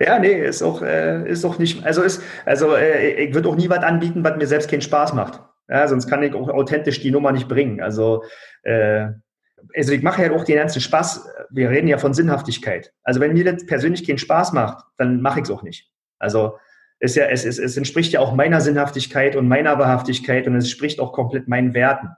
[0.00, 3.56] Ja, nee, ist auch, äh, ist auch nicht, also ist, also äh, ich würde auch
[3.56, 5.42] nie was anbieten, was mir selbst keinen Spaß macht.
[5.68, 7.80] Ja, sonst kann ich auch authentisch die Nummer nicht bringen.
[7.80, 8.22] Also,
[8.62, 9.08] äh,
[9.76, 11.28] also ich mache ja auch den ganzen Spaß.
[11.50, 12.92] Wir reden ja von Sinnhaftigkeit.
[13.02, 15.90] Also wenn mir das persönlich keinen Spaß macht, dann mache ich es auch nicht.
[16.18, 16.56] Also
[17.00, 20.64] ist ja, es, es, es entspricht ja auch meiner Sinnhaftigkeit und meiner Wahrhaftigkeit und es
[20.64, 22.08] entspricht auch komplett meinen Werten.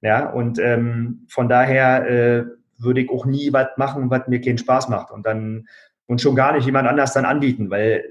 [0.00, 2.44] Ja, und ähm, von daher äh,
[2.78, 5.10] würde ich auch nie was machen, was mir keinen Spaß macht.
[5.10, 5.66] Und dann
[6.08, 8.04] und schon gar nicht jemand anders dann anbieten, weil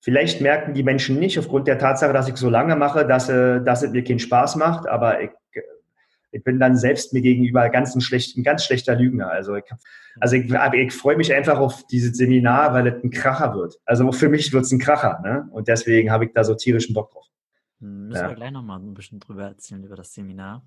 [0.00, 3.60] vielleicht merken die Menschen nicht aufgrund der Tatsache, dass ich so lange mache, dass, äh,
[3.62, 5.30] dass es mir keinen Spaß macht, aber ich,
[6.30, 9.30] ich bin dann selbst mir gegenüber ganz ein, schlecht, ein ganz schlechter Lügner.
[9.30, 9.64] Also ich,
[10.20, 13.78] also ich, ich freue mich einfach auf dieses Seminar, weil es ein Kracher wird.
[13.84, 15.20] Also für mich wird es ein Kracher.
[15.22, 15.48] Ne?
[15.52, 17.26] Und deswegen habe ich da so tierischen Bock drauf.
[17.82, 18.28] Hm, müssen ja.
[18.28, 20.62] wir gleich nochmal ein bisschen drüber erzählen, über das Seminar.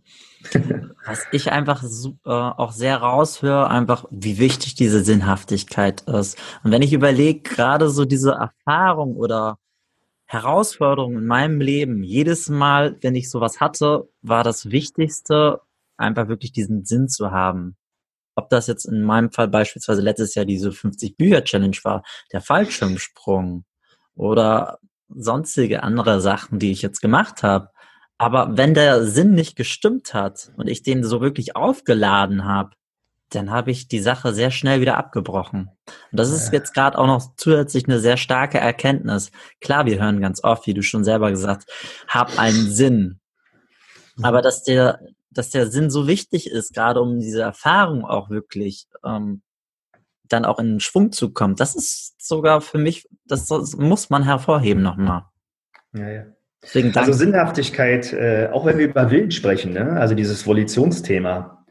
[1.06, 6.38] Was ich einfach äh, auch sehr raushöre, einfach wie wichtig diese Sinnhaftigkeit ist.
[6.64, 9.58] Und wenn ich überlege, gerade so diese Erfahrung oder
[10.26, 15.62] Herausforderung in meinem Leben, jedes Mal, wenn ich sowas hatte, war das Wichtigste,
[15.98, 17.78] einfach wirklich diesen Sinn zu haben.
[18.36, 22.42] Ob das jetzt in meinem Fall beispielsweise letztes Jahr diese 50 Bücher Challenge war, der
[22.42, 23.64] Fallschirmsprung
[24.16, 27.70] oder sonstige andere Sachen, die ich jetzt gemacht habe.
[28.18, 32.72] Aber wenn der Sinn nicht gestimmt hat und ich den so wirklich aufgeladen habe,
[33.30, 35.70] dann habe ich die Sache sehr schnell wieder abgebrochen.
[36.12, 39.32] Und das ist jetzt gerade auch noch zusätzlich eine sehr starke Erkenntnis.
[39.62, 41.66] Klar, wir hören ganz oft, wie du schon selber gesagt,
[42.08, 43.20] hab einen Sinn.
[44.22, 45.00] Aber dass der,
[45.32, 49.42] dass der Sinn so wichtig ist, gerade um diese Erfahrung auch wirklich ähm,
[50.28, 54.84] dann auch in Schwung zu kommen, das ist sogar für mich, das, muss man hervorheben
[54.84, 55.24] nochmal.
[55.94, 56.26] Ja, ja.
[56.62, 59.92] Deswegen also Sinnhaftigkeit, äh, auch wenn wir über Willen sprechen, ne?
[60.00, 61.66] also dieses Volitionsthema.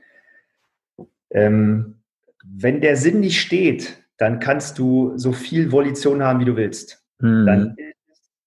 [1.30, 2.00] Ähm,
[2.44, 7.04] wenn der Sinn nicht steht, dann kannst du so viel Volition haben, wie du willst.
[7.20, 7.46] Hm.
[7.46, 7.76] Dann,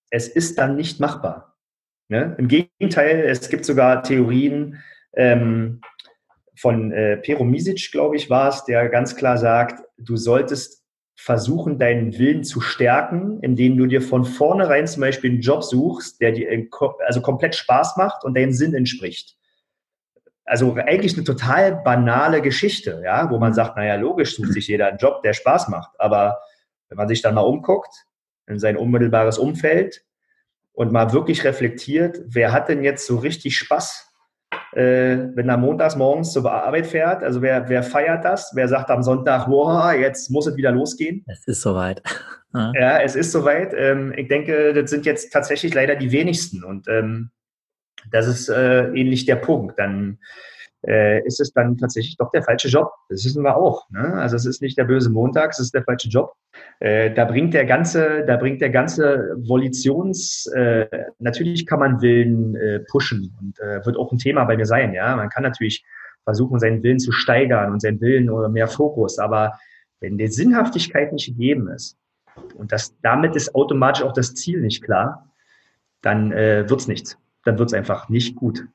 [0.10, 1.58] es ist dann nicht machbar.
[2.08, 2.36] Ne?
[2.38, 4.82] Im Gegenteil, es gibt sogar Theorien,
[5.14, 5.82] ähm,
[6.58, 10.84] von äh, Pero Misic, glaube ich, war es, der ganz klar sagt, du solltest
[11.16, 16.22] versuchen, deinen Willen zu stärken, indem du dir von vornherein zum Beispiel einen Job suchst,
[16.22, 16.68] der dir
[17.06, 19.36] also komplett Spaß macht und deinem Sinn entspricht.
[20.46, 24.88] Also eigentlich eine total banale Geschichte, ja, wo man sagt, naja, logisch sucht sich jeder
[24.88, 26.00] einen Job, der Spaß macht.
[26.00, 26.40] Aber
[26.88, 28.06] wenn man sich dann mal umguckt
[28.48, 30.06] in sein unmittelbares Umfeld
[30.72, 34.07] und mal wirklich reflektiert, wer hat denn jetzt so richtig Spaß
[34.74, 37.24] äh, wenn er montags morgens zur Arbeit fährt.
[37.24, 38.52] Also wer, wer feiert das?
[38.54, 41.24] Wer sagt am Sonntag, boah, jetzt muss es wieder losgehen?
[41.28, 42.02] Es ist soweit.
[42.54, 43.74] ja, es ist soweit.
[43.76, 46.64] Ähm, ich denke, das sind jetzt tatsächlich leider die wenigsten.
[46.64, 47.32] Und ähm,
[48.12, 49.80] das ist äh, ähnlich der Punkt.
[49.80, 50.20] Dann
[50.88, 52.92] äh, ist es dann tatsächlich doch der falsche Job.
[53.10, 53.90] Das wissen wir auch.
[53.90, 54.14] Ne?
[54.14, 56.34] Also es ist nicht der böse Montag, es ist der falsche Job.
[56.80, 60.88] Äh, da bringt der ganze, da bringt der ganze Volitions, äh,
[61.20, 64.94] natürlich kann man Willen äh, pushen und äh, wird auch ein Thema bei mir sein.
[64.94, 65.84] Ja, man kann natürlich
[66.24, 69.20] versuchen, seinen Willen zu steigern und seinen Willen oder mehr Fokus.
[69.20, 69.60] Aber
[70.00, 71.98] wenn die Sinnhaftigkeit nicht gegeben ist
[72.56, 75.32] und das damit ist automatisch auch das Ziel nicht klar,
[76.02, 77.18] dann äh, wird's nichts.
[77.44, 78.68] Dann wird's einfach nicht gut.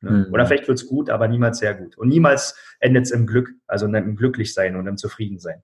[0.00, 0.10] Ne?
[0.10, 0.32] Mhm.
[0.32, 1.96] Oder vielleicht wird es gut, aber niemals sehr gut.
[1.98, 5.62] Und niemals endet es im Glück, also im Glücklichsein und im Zufriedensein.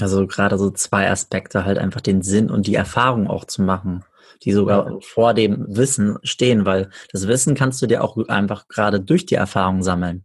[0.00, 4.04] Also gerade so zwei Aspekte, halt einfach den Sinn und die Erfahrung auch zu machen.
[4.42, 9.00] die sogar vor dem Wissen stehen, weil das Wissen kannst du dir auch einfach gerade
[9.00, 10.24] durch die Erfahrung sammeln.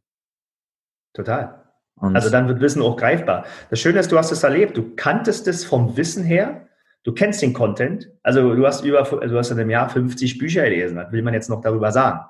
[1.14, 1.64] Total.
[1.96, 3.46] Und also dann wird Wissen auch greifbar.
[3.70, 4.76] Das Schöne ist, du hast es erlebt.
[4.78, 6.68] Du kanntest es vom Wissen her.
[7.04, 8.10] Du kennst den Content.
[8.24, 10.96] Also du hast über, du hast in einem Jahr 50 Bücher gelesen.
[10.96, 12.22] Das will man jetzt noch darüber sagen.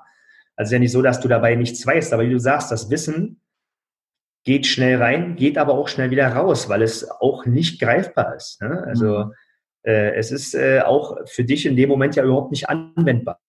[0.60, 2.12] Also ja nicht so, dass du dabei nichts weißt.
[2.12, 3.40] Aber wie du sagst, das Wissen
[4.44, 8.60] geht schnell rein, geht aber auch schnell wieder raus, weil es auch nicht greifbar ist.
[8.60, 8.84] Ne?
[8.86, 9.32] Also mhm.
[9.84, 13.40] äh, es ist äh, auch für dich in dem Moment ja überhaupt nicht anwendbar.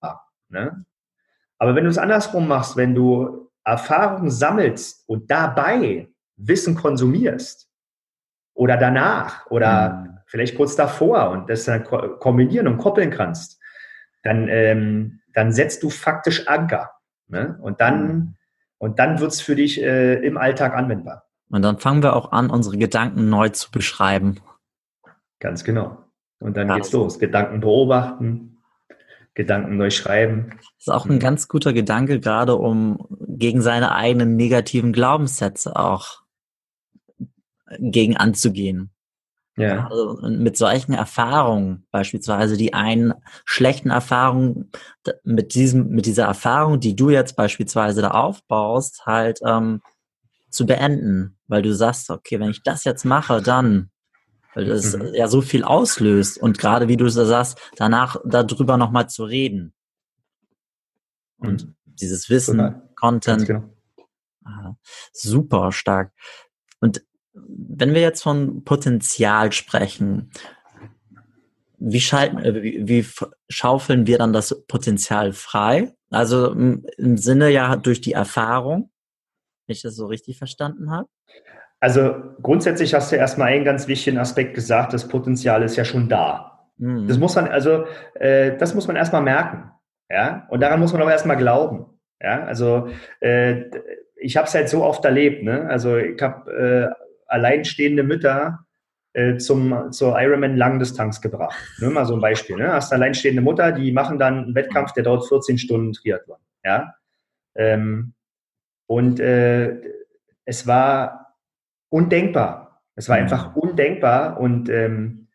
[0.48, 0.86] Ne?
[1.58, 7.68] Aber wenn du es andersrum machst, wenn du Erfahrung sammelst und dabei Wissen konsumierst
[8.54, 10.18] oder danach oder mhm.
[10.28, 13.60] vielleicht kurz davor und das dann kombinieren und koppeln kannst,
[14.24, 16.90] dann, ähm, dann setzt du faktisch Anker.
[17.32, 17.58] Ne?
[17.62, 18.36] Und dann, mhm.
[18.78, 21.26] und dann wird's für dich äh, im Alltag anwendbar.
[21.50, 24.40] Und dann fangen wir auch an, unsere Gedanken neu zu beschreiben.
[25.40, 25.98] Ganz genau.
[26.40, 27.20] Und dann ja, geht's los.
[27.20, 28.58] Gedanken beobachten,
[29.34, 30.52] Gedanken neu schreiben.
[30.58, 36.22] Das ist auch ein ganz guter Gedanke, gerade um gegen seine eigenen negativen Glaubenssätze auch
[37.80, 38.91] gegen anzugehen.
[39.62, 39.88] Ja.
[39.88, 43.14] Also mit solchen Erfahrungen, beispielsweise die einen
[43.46, 44.72] schlechten Erfahrungen,
[45.24, 49.82] mit diesem, mit dieser Erfahrung, die du jetzt beispielsweise da aufbaust, halt ähm,
[50.50, 53.92] zu beenden, weil du sagst, okay, wenn ich das jetzt mache, dann
[54.54, 55.14] weil das mhm.
[55.14, 59.74] ja so viel auslöst und gerade wie du es sagst, danach darüber nochmal zu reden.
[61.38, 61.76] Und mhm.
[61.86, 62.90] dieses Wissen, Total.
[62.96, 63.70] Content, genau.
[64.44, 64.76] ah,
[65.14, 66.12] super stark.
[66.80, 70.32] Und wenn wir jetzt von Potenzial sprechen,
[71.78, 73.06] wie, schalten, äh, wie, wie
[73.50, 75.94] schaufeln wir dann das Potenzial frei?
[76.10, 78.92] Also im, im Sinne ja durch die Erfahrung,
[79.66, 81.08] wenn ich das so richtig verstanden habe.
[81.80, 86.10] Also grundsätzlich hast du erstmal einen ganz wichtigen Aspekt gesagt, das Potenzial ist ja schon
[86.10, 86.70] da.
[86.78, 87.08] Mhm.
[87.08, 89.72] Das muss man, also äh, das muss man erstmal merken.
[90.10, 91.86] Ja, und daran muss man aber erstmal glauben.
[92.22, 92.90] Ja, also
[93.22, 93.64] äh,
[94.16, 95.42] ich habe es halt so oft erlebt.
[95.42, 95.68] Ne?
[95.70, 98.66] Also ich habe äh, alleinstehende Mütter
[99.14, 101.58] äh, zum, zur Ironman Langdistanz gebracht.
[101.80, 102.56] Nur mal so ein Beispiel.
[102.56, 102.72] Ne?
[102.72, 106.38] Hast eine alleinstehende Mutter, die machen dann einen Wettkampf, der dauert 14 Stunden Triathlon.
[106.64, 106.94] Ja?
[107.56, 108.14] Ähm,
[108.88, 109.82] und äh,
[110.46, 111.36] es war
[111.90, 112.82] undenkbar.
[112.96, 113.24] Es war mhm.
[113.24, 115.28] einfach undenkbar und ähm,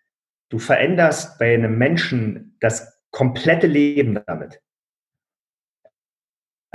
[0.48, 4.60] du veränderst bei einem Menschen das komplette Leben damit.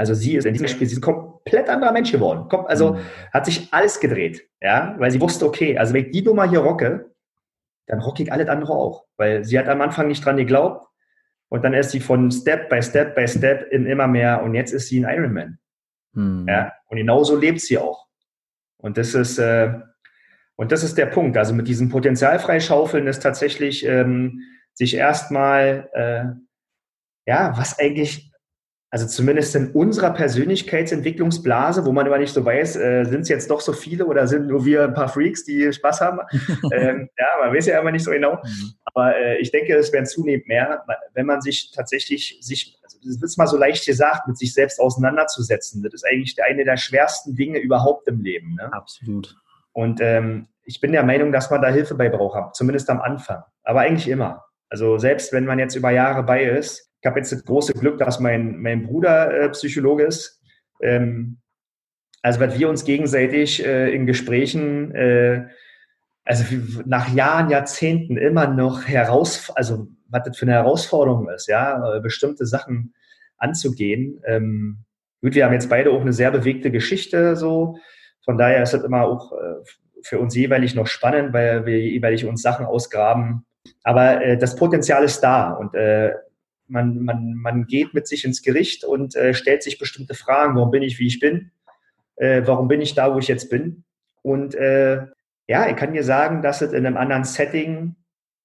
[0.01, 2.49] Also sie ist in diesem Spiel, sie ist ein komplett anderer Mensch geworden.
[2.65, 2.99] Also mhm.
[3.31, 6.61] hat sich alles gedreht, ja, weil sie wusste, okay, also wenn ich die Nummer hier
[6.61, 7.11] rocke,
[7.85, 10.87] dann rocke ich alles andere auch, weil sie hat am Anfang nicht dran geglaubt
[11.49, 14.73] und dann ist sie von Step by Step by Step in immer mehr und jetzt
[14.73, 15.59] ist sie ein Ironman.
[16.13, 16.47] Mhm.
[16.49, 18.07] Ja, und genauso lebt sie auch.
[18.77, 19.71] Und das ist, äh,
[20.55, 21.37] und das ist der Punkt.
[21.37, 24.41] Also mit diesem Potenzial freischaufeln ist tatsächlich ähm,
[24.73, 28.30] sich erstmal, äh, ja, was eigentlich,
[28.91, 33.49] also zumindest in unserer Persönlichkeitsentwicklungsblase, wo man immer nicht so weiß, äh, sind es jetzt
[33.49, 36.19] doch so viele oder sind nur wir ein paar Freaks, die Spaß haben?
[36.73, 38.35] ähm, ja, man weiß ja immer nicht so genau.
[38.35, 38.73] Mhm.
[38.83, 43.37] Aber äh, ich denke, es werden zunehmend mehr, wenn man sich tatsächlich sich das wird
[43.37, 45.81] mal so leicht gesagt, mit sich selbst auseinanderzusetzen.
[45.81, 48.55] Das ist eigentlich eine der schwersten Dinge überhaupt im Leben.
[48.55, 48.71] Ne?
[48.71, 49.35] Absolut.
[49.71, 53.41] Und ähm, ich bin der Meinung, dass man da Hilfe bei braucht, zumindest am Anfang.
[53.63, 54.45] Aber eigentlich immer.
[54.69, 57.97] Also selbst wenn man jetzt über Jahre bei ist, ich habe jetzt das große Glück,
[57.97, 60.39] dass mein, mein Bruder äh, Psychologe ist.
[60.81, 61.37] Ähm,
[62.21, 65.47] also was wir uns gegenseitig äh, in Gesprächen, äh,
[66.23, 66.45] also
[66.85, 72.01] nach Jahren, Jahrzehnten immer noch heraus, also was das für eine Herausforderung ist, ja, äh,
[72.01, 72.93] bestimmte Sachen
[73.37, 74.21] anzugehen.
[74.27, 74.83] Ähm,
[75.21, 77.77] gut, wir haben jetzt beide auch eine sehr bewegte Geschichte, so.
[78.23, 79.55] Von daher ist das immer auch äh,
[80.03, 83.45] für uns jeweilig noch spannend, weil wir jeweilig uns Sachen ausgraben.
[83.83, 86.13] Aber äh, das Potenzial ist da und äh,
[86.71, 90.55] man, man, man geht mit sich ins Gericht und äh, stellt sich bestimmte Fragen.
[90.55, 91.51] Warum bin ich, wie ich bin?
[92.15, 93.83] Äh, warum bin ich da, wo ich jetzt bin?
[94.21, 95.05] Und äh,
[95.47, 97.95] ja, ich kann dir sagen, dass es in einem anderen Setting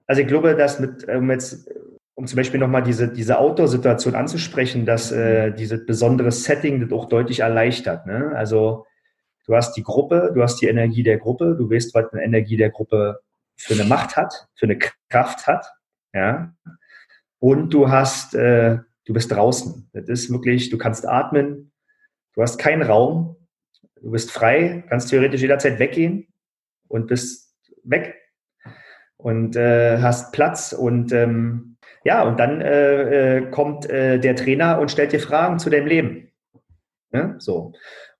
[0.06, 1.68] also ich glaube, dass mit, um jetzt,
[2.14, 7.08] um zum Beispiel nochmal diese, diese Outdoor-Situation anzusprechen, dass äh, dieses besondere Setting das auch
[7.08, 8.06] deutlich erleichtert.
[8.06, 8.32] Ne?
[8.34, 8.86] Also
[9.46, 12.56] du hast die Gruppe, du hast die Energie der Gruppe, du weißt, was eine Energie
[12.56, 13.20] der Gruppe
[13.56, 15.66] für eine Macht hat, für eine Kraft hat,
[16.12, 16.54] ja.
[17.38, 19.88] Und du hast, äh, du bist draußen.
[19.92, 21.72] Das ist wirklich, du kannst atmen,
[22.34, 23.36] du hast keinen Raum,
[24.00, 26.28] du bist frei, kannst theoretisch jederzeit weggehen
[26.88, 28.14] und bist weg
[29.16, 34.78] und äh, hast Platz und ähm, ja, und dann äh, äh, kommt äh, der Trainer
[34.78, 36.30] und stellt dir Fragen zu deinem Leben.
[37.12, 37.72] Ja, so.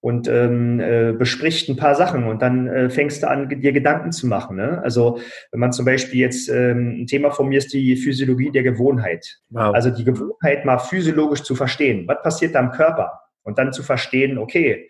[0.07, 4.12] Und ähm, äh, bespricht ein paar Sachen und dann äh, fängst du an, dir Gedanken
[4.12, 4.57] zu machen.
[4.57, 4.81] Ne?
[4.85, 5.19] Also
[5.51, 9.40] wenn man zum Beispiel jetzt, ähm, ein Thema von mir ist die Physiologie der Gewohnheit.
[9.49, 9.75] Wow.
[9.75, 12.07] Also die Gewohnheit mal physiologisch zu verstehen.
[12.07, 13.21] Was passiert da im Körper?
[13.42, 14.88] Und dann zu verstehen, okay,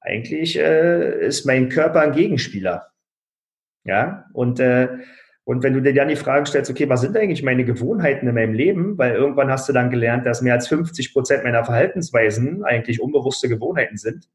[0.00, 2.86] eigentlich äh, ist mein Körper ein Gegenspieler.
[3.84, 4.88] Ja, und äh,
[5.46, 8.34] und wenn du dir dann die Frage stellst, okay, was sind eigentlich meine Gewohnheiten in
[8.34, 8.96] meinem Leben?
[8.96, 13.50] Weil irgendwann hast du dann gelernt, dass mehr als 50 Prozent meiner Verhaltensweisen eigentlich unbewusste
[13.50, 14.26] Gewohnheiten sind.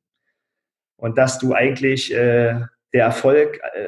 [0.99, 2.62] Und dass du eigentlich äh,
[2.93, 3.88] der Erfolg äh,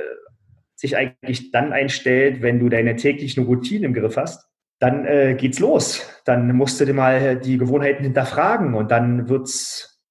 [0.76, 4.48] sich eigentlich dann einstellt, wenn du deine täglichen Routinen im Griff hast,
[4.80, 6.02] dann äh, geht's los.
[6.26, 10.02] Dann musst du dir mal die Gewohnheiten hinterfragen und dann wird's,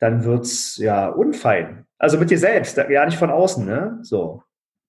[0.00, 1.86] dann wird's ja unfein.
[1.98, 3.98] Also mit dir selbst, ja nicht von außen, ne?
[4.02, 4.42] So.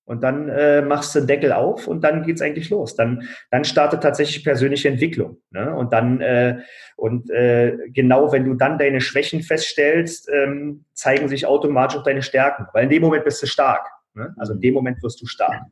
[0.05, 2.95] Und dann äh, machst du den Deckel auf und dann geht's eigentlich los.
[2.95, 5.37] Dann, dann startet tatsächlich persönliche Entwicklung.
[5.49, 5.75] Ne?
[5.75, 6.59] Und dann, äh,
[6.95, 12.21] und äh, genau wenn du dann deine Schwächen feststellst, ähm, zeigen sich automatisch auch deine
[12.21, 12.67] Stärken.
[12.71, 13.87] Weil in dem Moment bist du stark.
[14.13, 14.33] Ne?
[14.37, 15.63] Also in dem Moment wirst du stark.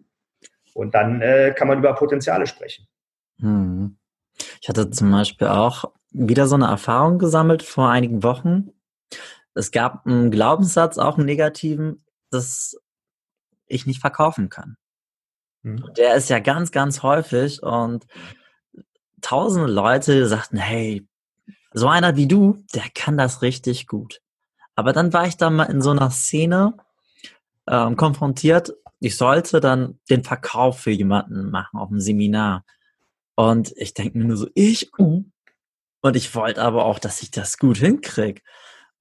[0.74, 2.88] Und dann äh, kann man über Potenziale sprechen.
[3.40, 3.98] Hm.
[4.62, 8.70] Ich hatte zum Beispiel auch wieder so eine Erfahrung gesammelt vor einigen Wochen.
[9.54, 12.76] Es gab einen Glaubenssatz, auch einen negativen, das
[13.68, 14.76] ich nicht verkaufen kann.
[15.62, 15.94] Mhm.
[15.98, 18.06] Der ist ja ganz, ganz häufig und
[19.22, 21.08] tausende Leute sagten, hey,
[21.74, 24.22] so einer wie du, der kann das richtig gut.
[24.76, 26.76] Aber dann war ich da mal in so einer Szene
[27.68, 32.64] ähm, konfrontiert, ich sollte dann den Verkauf für jemanden machen auf einem Seminar.
[33.36, 35.26] Und ich denke mir nur so, ich, uh.
[36.02, 38.42] und ich wollte aber auch, dass ich das gut hinkriege.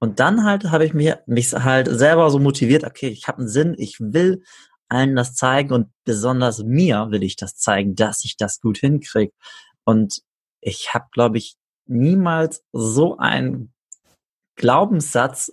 [0.02, 3.48] Und dann halt habe ich mir mich halt selber so motiviert, okay, ich habe einen
[3.48, 4.42] Sinn, ich will
[4.88, 9.32] allen das zeigen und besonders mir will ich das zeigen, dass ich das gut hinkriege.
[9.84, 10.22] Und
[10.60, 11.54] ich habe, glaube ich,
[11.86, 13.72] niemals so einen
[14.56, 15.52] Glaubenssatz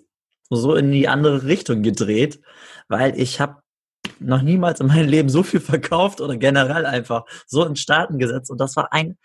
[0.50, 2.42] so in die andere Richtung gedreht,
[2.88, 3.62] weil ich habe
[4.20, 8.50] noch niemals in meinem Leben so viel verkauft oder generell einfach so in Starten gesetzt.
[8.50, 9.16] Und das war ein,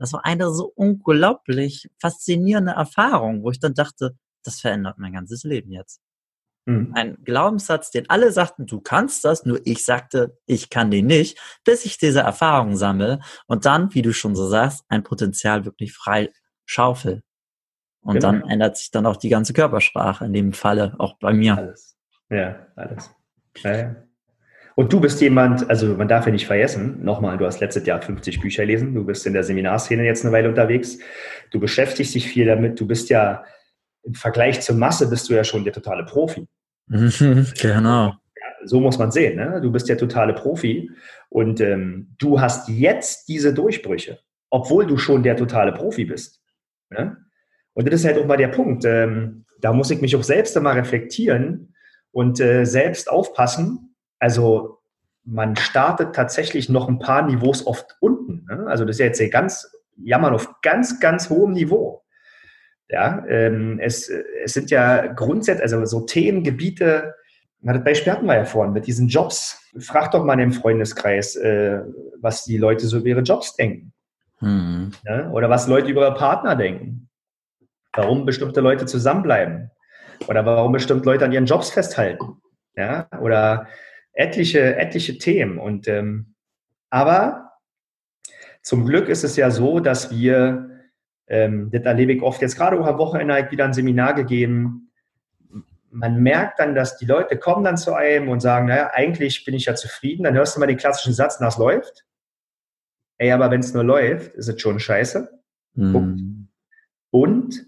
[0.00, 5.44] das war eine so unglaublich faszinierende Erfahrung, wo ich dann dachte, das verändert mein ganzes
[5.44, 6.00] Leben jetzt.
[6.66, 6.92] Mhm.
[6.94, 11.38] Ein Glaubenssatz, den alle sagten, du kannst das, nur ich sagte, ich kann den nicht,
[11.64, 15.92] bis ich diese Erfahrung sammle und dann, wie du schon so sagst, ein Potenzial wirklich
[15.92, 16.30] frei
[16.64, 17.22] schaufel.
[18.00, 18.32] Und genau.
[18.32, 21.56] dann ändert sich dann auch die ganze Körpersprache, in dem Falle auch bei mir.
[21.56, 21.96] Alles.
[22.30, 23.10] Ja, alles.
[23.58, 23.96] Ja, ja.
[24.74, 28.00] Und du bist jemand, also man darf ja nicht vergessen, nochmal, du hast letztes Jahr
[28.00, 30.98] 50 Bücher lesen, du bist in der Seminarszene jetzt eine Weile unterwegs,
[31.50, 33.44] du beschäftigst dich viel damit, du bist ja
[34.04, 36.48] im Vergleich zur Masse bist du ja schon der totale Profi.
[37.60, 38.06] genau.
[38.06, 39.36] Ja, so muss man sehen.
[39.36, 39.60] Ne?
[39.62, 40.90] Du bist der totale Profi
[41.28, 44.18] und ähm, du hast jetzt diese Durchbrüche,
[44.50, 46.42] obwohl du schon der totale Profi bist.
[46.90, 47.16] Ne?
[47.74, 48.84] Und das ist halt auch mal der Punkt.
[48.84, 51.74] Ähm, da muss ich mich auch selbst einmal reflektieren
[52.10, 53.94] und äh, selbst aufpassen.
[54.18, 54.80] Also
[55.24, 58.46] man startet tatsächlich noch ein paar Niveaus oft unten.
[58.50, 58.66] Ne?
[58.66, 62.02] Also das ist ja jetzt ganz, jammern auf ganz, ganz hohem Niveau.
[62.92, 67.14] Ja, ähm, es, es sind ja grundsätzlich, also so Themengebiete,
[67.62, 69.58] das Beispiel hatten wir ja vorhin mit diesen Jobs.
[69.78, 71.80] Frag doch mal im Freundeskreis, äh,
[72.20, 73.94] was die Leute so über ihre Jobs denken.
[74.40, 74.90] Hm.
[75.06, 77.08] Ja, oder was Leute über ihre Partner denken.
[77.94, 79.70] Warum bestimmte Leute zusammenbleiben.
[80.28, 82.42] Oder warum bestimmte Leute an ihren Jobs festhalten.
[82.76, 83.68] Ja, oder
[84.12, 85.58] etliche, etliche Themen.
[85.58, 86.34] Und ähm,
[86.90, 87.52] aber
[88.62, 90.71] zum Glück ist es ja so, dass wir
[91.32, 94.92] ähm, das erlebe ich oft jetzt gerade am Wochenende wieder ein Seminar gegeben.
[95.90, 99.54] Man merkt dann, dass die Leute kommen dann zu einem und sagen, naja, eigentlich bin
[99.54, 100.24] ich ja zufrieden.
[100.24, 102.04] Dann hörst du mal den klassischen Satz, na, es läuft.
[103.16, 105.42] Ey, aber wenn es nur läuft, ist es schon scheiße.
[105.74, 106.48] Mhm.
[107.10, 107.66] Und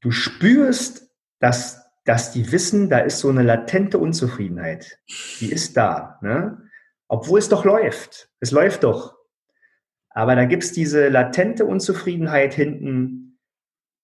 [0.00, 4.98] du spürst, dass, dass die wissen, da ist so eine latente Unzufriedenheit.
[5.40, 6.18] Die ist da.
[6.22, 6.62] Ne?
[7.06, 8.30] Obwohl es doch läuft.
[8.40, 9.15] Es läuft doch.
[10.16, 13.38] Aber da gibt's diese latente Unzufriedenheit hinten,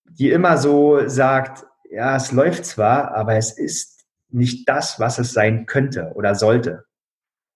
[0.05, 5.33] die immer so sagt, ja, es läuft zwar, aber es ist nicht das, was es
[5.33, 6.85] sein könnte oder sollte.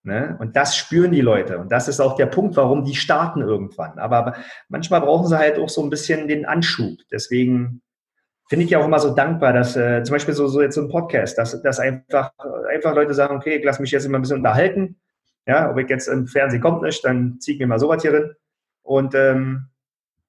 [0.05, 0.39] Ne?
[0.41, 1.59] Und das spüren die Leute.
[1.59, 3.99] Und das ist auch der Punkt, warum die starten irgendwann.
[3.99, 4.37] Aber
[4.69, 6.97] manchmal brauchen sie halt auch so ein bisschen den Anschub.
[7.11, 7.83] Deswegen
[8.49, 10.81] finde ich ja auch immer so dankbar, dass äh, zum Beispiel so, so jetzt so
[10.81, 12.33] ein Podcast, dass, dass einfach,
[12.73, 14.99] einfach Leute sagen, okay, ich lasse mich jetzt immer ein bisschen unterhalten.
[15.47, 18.15] Ja, ob ich jetzt im Fernsehen kommt nicht, dann ziehe ich mir mal sowas hier
[18.15, 18.31] rein.
[18.87, 19.67] Und, ähm,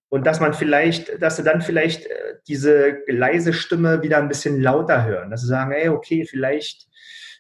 [0.09, 4.59] und dass man vielleicht, dass sie dann vielleicht äh, diese leise Stimme wieder ein bisschen
[4.61, 5.29] lauter hören.
[5.29, 6.87] Dass sie sagen, ey, okay, vielleicht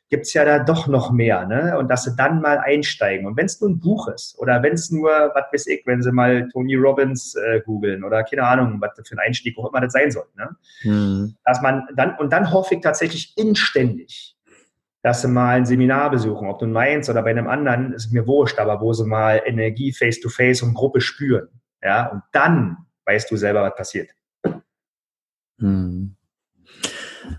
[0.09, 1.77] gibt's ja da doch noch mehr, ne?
[1.77, 3.25] Und dass sie dann mal einsteigen.
[3.25, 6.01] Und wenn es nur ein Buch ist oder wenn es nur, was weiß ich, wenn
[6.01, 9.81] sie mal Tony Robbins äh, googeln oder keine Ahnung, was für ein Einstieg auch immer
[9.81, 10.55] das sein soll, ne?
[10.83, 11.35] Mhm.
[11.43, 14.36] Dass man dann, und dann hoffe ich tatsächlich inständig,
[15.07, 18.27] dass sie mal ein Seminar besuchen, ob du meins oder bei einem anderen, ist mir
[18.27, 21.47] wurscht, aber wo sie mal Energie face-to-face -face und Gruppe spüren.
[21.81, 24.09] Ja, und dann weißt du selber, was passiert.
[25.59, 26.17] Hm.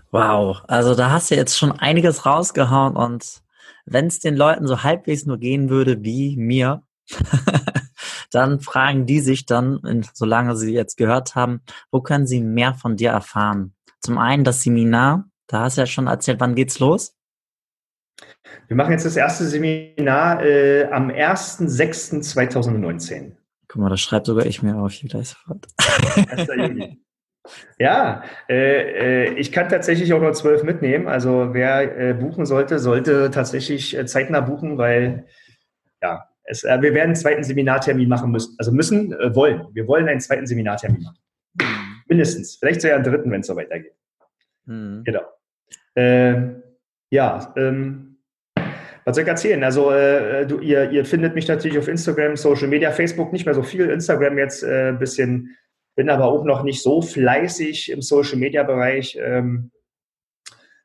[0.09, 3.43] Wow, also da hast du jetzt schon einiges rausgehauen und
[3.85, 6.81] wenn es den Leuten so halbwegs nur gehen würde wie mir,
[8.31, 11.61] dann fragen die sich dann, solange sie jetzt gehört haben,
[11.91, 13.75] wo können sie mehr von dir erfahren?
[14.01, 17.18] Zum einen das Seminar, da hast du ja schon erzählt, wann geht's los?
[18.67, 23.33] Wir machen jetzt das erste Seminar äh, am 1.6.2019.
[23.67, 25.67] Guck mal, das schreibt sogar ich mir auf, hier gleich sofort.
[26.29, 26.47] 1.
[26.57, 26.99] Juli.
[27.77, 31.07] Ja, äh, äh, ich kann tatsächlich auch nur zwölf mitnehmen.
[31.07, 35.25] Also wer äh, buchen sollte, sollte tatsächlich äh, zeitnah buchen, weil
[36.01, 38.55] ja, es, äh, wir werden einen zweiten Seminartermin machen müssen.
[38.59, 39.67] Also müssen, wollen.
[39.73, 41.17] Wir wollen einen zweiten Seminartermin machen.
[42.07, 42.57] Mindestens.
[42.57, 43.93] Vielleicht sogar einen dritten, wenn es so weitergeht.
[44.65, 45.03] Mhm.
[45.03, 45.21] Genau.
[45.95, 46.61] Ähm,
[47.09, 48.08] ja, ähm,
[49.09, 49.63] was soll ich erzählen?
[49.63, 53.55] Also äh, du, ihr, ihr findet mich natürlich auf Instagram, Social Media, Facebook nicht mehr
[53.55, 55.55] so viel, Instagram jetzt ein äh, bisschen
[55.99, 59.17] bin aber auch noch nicht so fleißig im Social-Media-Bereich.
[59.21, 59.69] Ähm,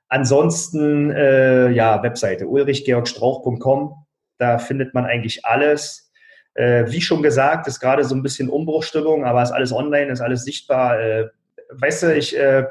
[0.08, 3.94] ansonsten, äh, ja, Webseite ulrichgeorgstrauch.com,
[4.38, 6.10] da findet man eigentlich alles.
[6.54, 10.20] Äh, wie schon gesagt, ist gerade so ein bisschen Umbruchstimmung, aber ist alles online, ist
[10.20, 10.98] alles sichtbar.
[10.98, 11.28] Äh,
[11.70, 12.64] weißt du, ich, äh,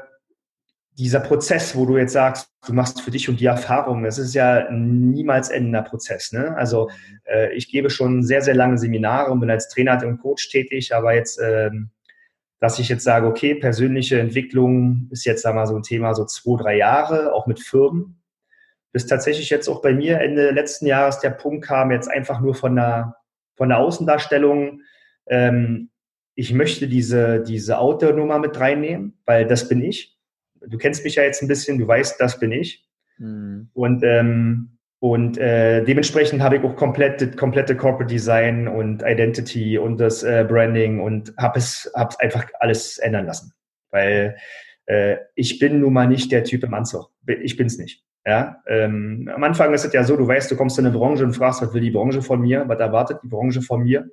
[0.96, 4.34] dieser Prozess, wo du jetzt sagst, du machst für dich und die Erfahrung, das ist
[4.34, 6.32] ja niemals endender Prozess.
[6.32, 6.56] Ne?
[6.56, 6.88] Also
[7.24, 10.94] äh, ich gebe schon sehr, sehr lange Seminare und bin als Trainer und Coach tätig,
[10.94, 11.90] aber jetzt ähm,
[12.64, 16.62] dass ich jetzt sage, okay, persönliche Entwicklung ist jetzt einmal so ein Thema, so zwei,
[16.62, 18.22] drei Jahre, auch mit Firmen.
[18.90, 22.54] Bis tatsächlich jetzt auch bei mir Ende letzten Jahres der Punkt kam, jetzt einfach nur
[22.54, 23.16] von der,
[23.54, 24.80] von der Außendarstellung,
[25.26, 25.90] ähm,
[26.36, 30.13] ich möchte diese, diese Outdoor-Nummer mit reinnehmen, weil das bin ich.
[30.68, 32.84] Du kennst mich ja jetzt ein bisschen, du weißt, das bin ich.
[33.18, 33.68] Mhm.
[33.72, 34.70] Und ähm,
[35.04, 40.46] und äh, dementsprechend habe ich auch komplett, komplette Corporate Design und Identity und das äh,
[40.48, 43.52] Branding und habe es, hab einfach alles ändern lassen.
[43.90, 44.38] Weil
[44.86, 47.10] äh, ich bin nun mal nicht der Typ im Anzug.
[47.26, 48.02] Ich bin's nicht.
[48.26, 51.24] Ja, ähm, am Anfang ist es ja so, du weißt, du kommst in eine Branche
[51.24, 54.08] und fragst, was will die Branche von mir, was erwartet die Branche von mir.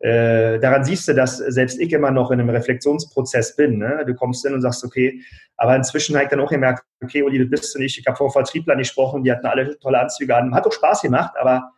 [0.00, 3.78] Äh, daran siehst du, dass selbst ich immer noch in einem Reflexionsprozess bin.
[3.78, 4.04] Ne?
[4.06, 5.22] Du kommst hin und sagst, okay,
[5.56, 7.98] aber inzwischen habe ich dann auch gemerkt, okay, Uli, das bist du nicht.
[7.98, 10.54] Ich habe vor Vertrieblern gesprochen, die hatten alle tolle Anzüge an.
[10.54, 11.72] Hat doch Spaß gemacht, aber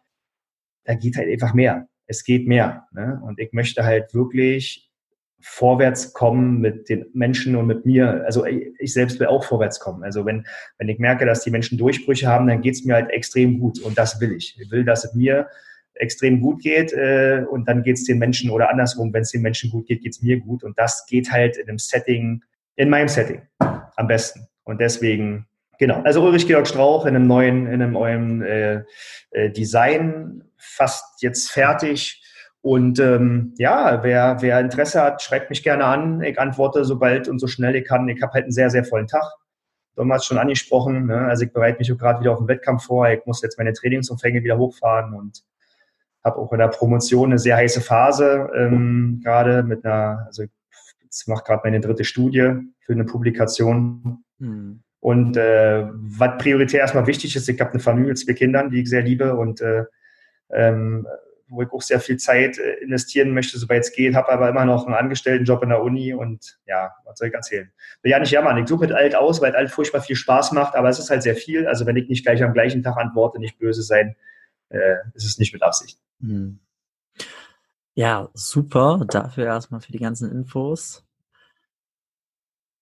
[0.84, 1.86] da geht halt einfach mehr.
[2.06, 2.88] Es geht mehr.
[2.92, 3.20] Ne?
[3.24, 4.90] Und ich möchte halt wirklich
[5.40, 8.24] vorwärts kommen mit den Menschen und mit mir.
[8.24, 10.02] Also ich selbst will auch vorwärts kommen.
[10.02, 10.44] Also wenn,
[10.78, 13.78] wenn ich merke, dass die Menschen Durchbrüche haben, dann geht es mir halt extrem gut.
[13.80, 14.58] Und das will ich.
[14.60, 15.48] Ich will, dass es mir
[15.98, 19.42] extrem gut geht äh, und dann geht es den Menschen oder andersrum, wenn es den
[19.42, 20.64] Menschen gut geht, geht es mir gut.
[20.64, 22.42] Und das geht halt in einem Setting,
[22.76, 24.46] in meinem Setting am besten.
[24.64, 25.46] Und deswegen,
[25.78, 28.82] genau, also Ulrich Georg Strauch in einem neuen, in einem neuen äh,
[29.30, 32.22] äh, Design, fast jetzt fertig.
[32.60, 36.22] Und ähm, ja, wer, wer Interesse hat, schreibt mich gerne an.
[36.22, 38.08] Ich antworte so bald und so schnell ich kann.
[38.08, 39.24] Ich habe halt einen sehr, sehr vollen Tag.
[39.96, 41.06] Damals schon angesprochen.
[41.06, 41.18] Ne?
[41.18, 43.08] Also ich bereite mich gerade wieder auf den Wettkampf vor.
[43.08, 45.42] Ich muss jetzt meine Trainingsumfänge wieder hochfahren und
[46.24, 51.26] habe auch in der Promotion eine sehr heiße Phase, ähm, gerade mit einer, also ich
[51.26, 54.24] mache gerade meine dritte Studie für eine Publikation.
[54.38, 54.82] Mhm.
[55.00, 58.82] Und äh, was prioritär erstmal wichtig ist, ich habe eine Familie mit zwei Kindern, die
[58.82, 59.84] ich sehr liebe und äh,
[60.50, 61.06] ähm,
[61.50, 64.64] wo ich auch sehr viel Zeit äh, investieren möchte, soweit es geht, habe aber immer
[64.64, 67.70] noch einen Angestelltenjob in der Uni und ja, was soll ich erzählen?
[68.02, 70.74] Will ja nicht jammern, ich suche mit alt aus, weil alt furchtbar viel Spaß macht,
[70.74, 71.66] aber es ist halt sehr viel.
[71.66, 74.16] Also wenn ich nicht gleich am gleichen Tag antworte, nicht böse sein,
[74.68, 75.98] äh, ist es nicht mit Absicht.
[76.20, 76.60] Hm.
[77.94, 79.04] Ja, super.
[79.08, 81.04] Dafür erstmal für die ganzen Infos.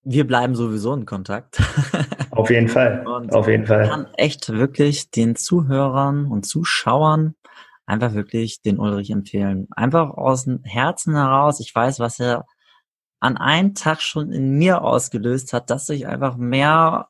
[0.03, 1.59] Wir bleiben sowieso in Kontakt.
[2.31, 3.05] Auf jeden Fall.
[3.07, 3.89] Und Auf jeden Fall.
[3.89, 7.35] kann echt wirklich den Zuhörern und Zuschauern
[7.87, 9.69] einfach wirklich den Ulrich empfehlen.
[9.71, 11.61] Einfach aus dem Herzen heraus.
[11.61, 12.45] Ich weiß, was er
[13.19, 17.09] an einem Tag schon in mir ausgelöst hat, dass ich einfach mehr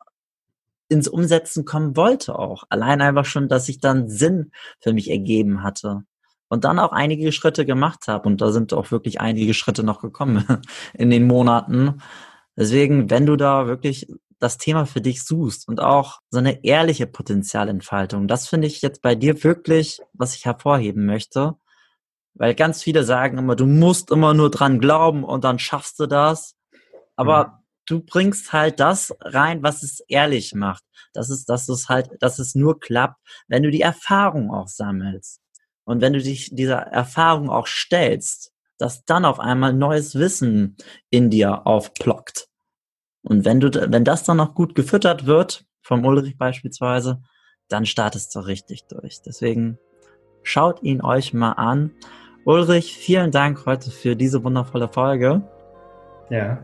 [0.88, 2.62] ins Umsetzen kommen wollte auch.
[2.68, 6.04] Allein einfach schon, dass ich dann Sinn für mich ergeben hatte
[6.48, 8.28] und dann auch einige Schritte gemacht habe.
[8.28, 10.44] Und da sind auch wirklich einige Schritte noch gekommen
[10.94, 12.02] in den Monaten.
[12.56, 14.06] Deswegen, wenn du da wirklich
[14.38, 19.02] das Thema für dich suchst und auch so eine ehrliche Potenzialentfaltung, das finde ich jetzt
[19.02, 21.54] bei dir wirklich, was ich hervorheben möchte.
[22.34, 26.06] Weil ganz viele sagen immer, du musst immer nur dran glauben und dann schaffst du
[26.06, 26.54] das.
[27.16, 30.84] Aber du bringst halt das rein, was es ehrlich macht.
[31.14, 33.18] Das ist, dass es halt, dass es nur klappt,
[33.48, 35.40] wenn du die Erfahrung auch sammelst.
[35.86, 40.76] Und wenn du dich dieser Erfahrung auch stellst, dass dann auf einmal neues Wissen
[41.08, 42.48] in dir aufplockt.
[43.22, 47.22] Und wenn du, wenn das dann noch gut gefüttert wird, vom Ulrich beispielsweise,
[47.68, 49.22] dann startest du richtig durch.
[49.24, 49.78] Deswegen
[50.42, 51.92] schaut ihn euch mal an.
[52.44, 55.42] Ulrich, vielen Dank heute für diese wundervolle Folge.
[56.30, 56.58] Ja.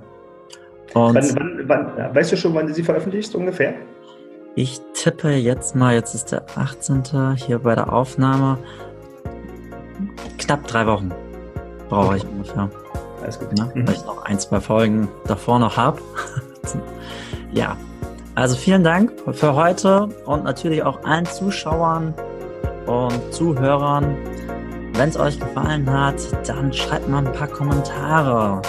[0.95, 3.75] Und wann, wann, wann, weißt du schon, wann du sie veröffentlichst ungefähr?
[4.55, 7.37] Ich tippe jetzt mal, jetzt ist der 18.
[7.37, 8.59] hier bei der Aufnahme.
[10.39, 11.13] Knapp drei Wochen
[11.89, 12.71] brauche ich ungefähr.
[13.23, 13.53] Alles gut.
[13.57, 13.71] Ne?
[13.75, 13.87] Mhm.
[13.87, 16.01] Weil ich noch ein, zwei Folgen davor noch habe.
[17.53, 17.77] ja,
[18.35, 22.15] also vielen Dank für heute und natürlich auch allen Zuschauern
[22.87, 24.17] und Zuhörern.
[24.95, 28.63] Wenn es euch gefallen hat, dann schreibt mal ein paar Kommentare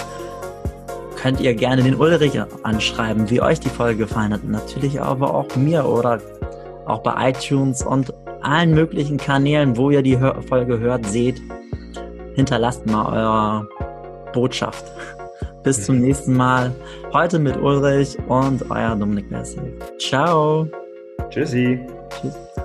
[1.24, 4.44] könnt ihr gerne den Ulrich anschreiben, wie euch die Folge gefallen hat.
[4.44, 6.20] Natürlich aber auch mir oder
[6.84, 8.12] auch bei iTunes und
[8.44, 10.18] allen möglichen Kanälen, wo ihr die
[10.48, 11.40] Folge hört, seht.
[12.34, 13.68] Hinterlasst mal eure
[14.32, 14.84] Botschaft.
[15.62, 16.72] Bis zum nächsten Mal.
[17.12, 19.60] Heute mit Ulrich und euer Dominik Messi.
[19.98, 20.68] Ciao.
[21.30, 21.80] Tschüssi.
[22.10, 22.63] Tschüss.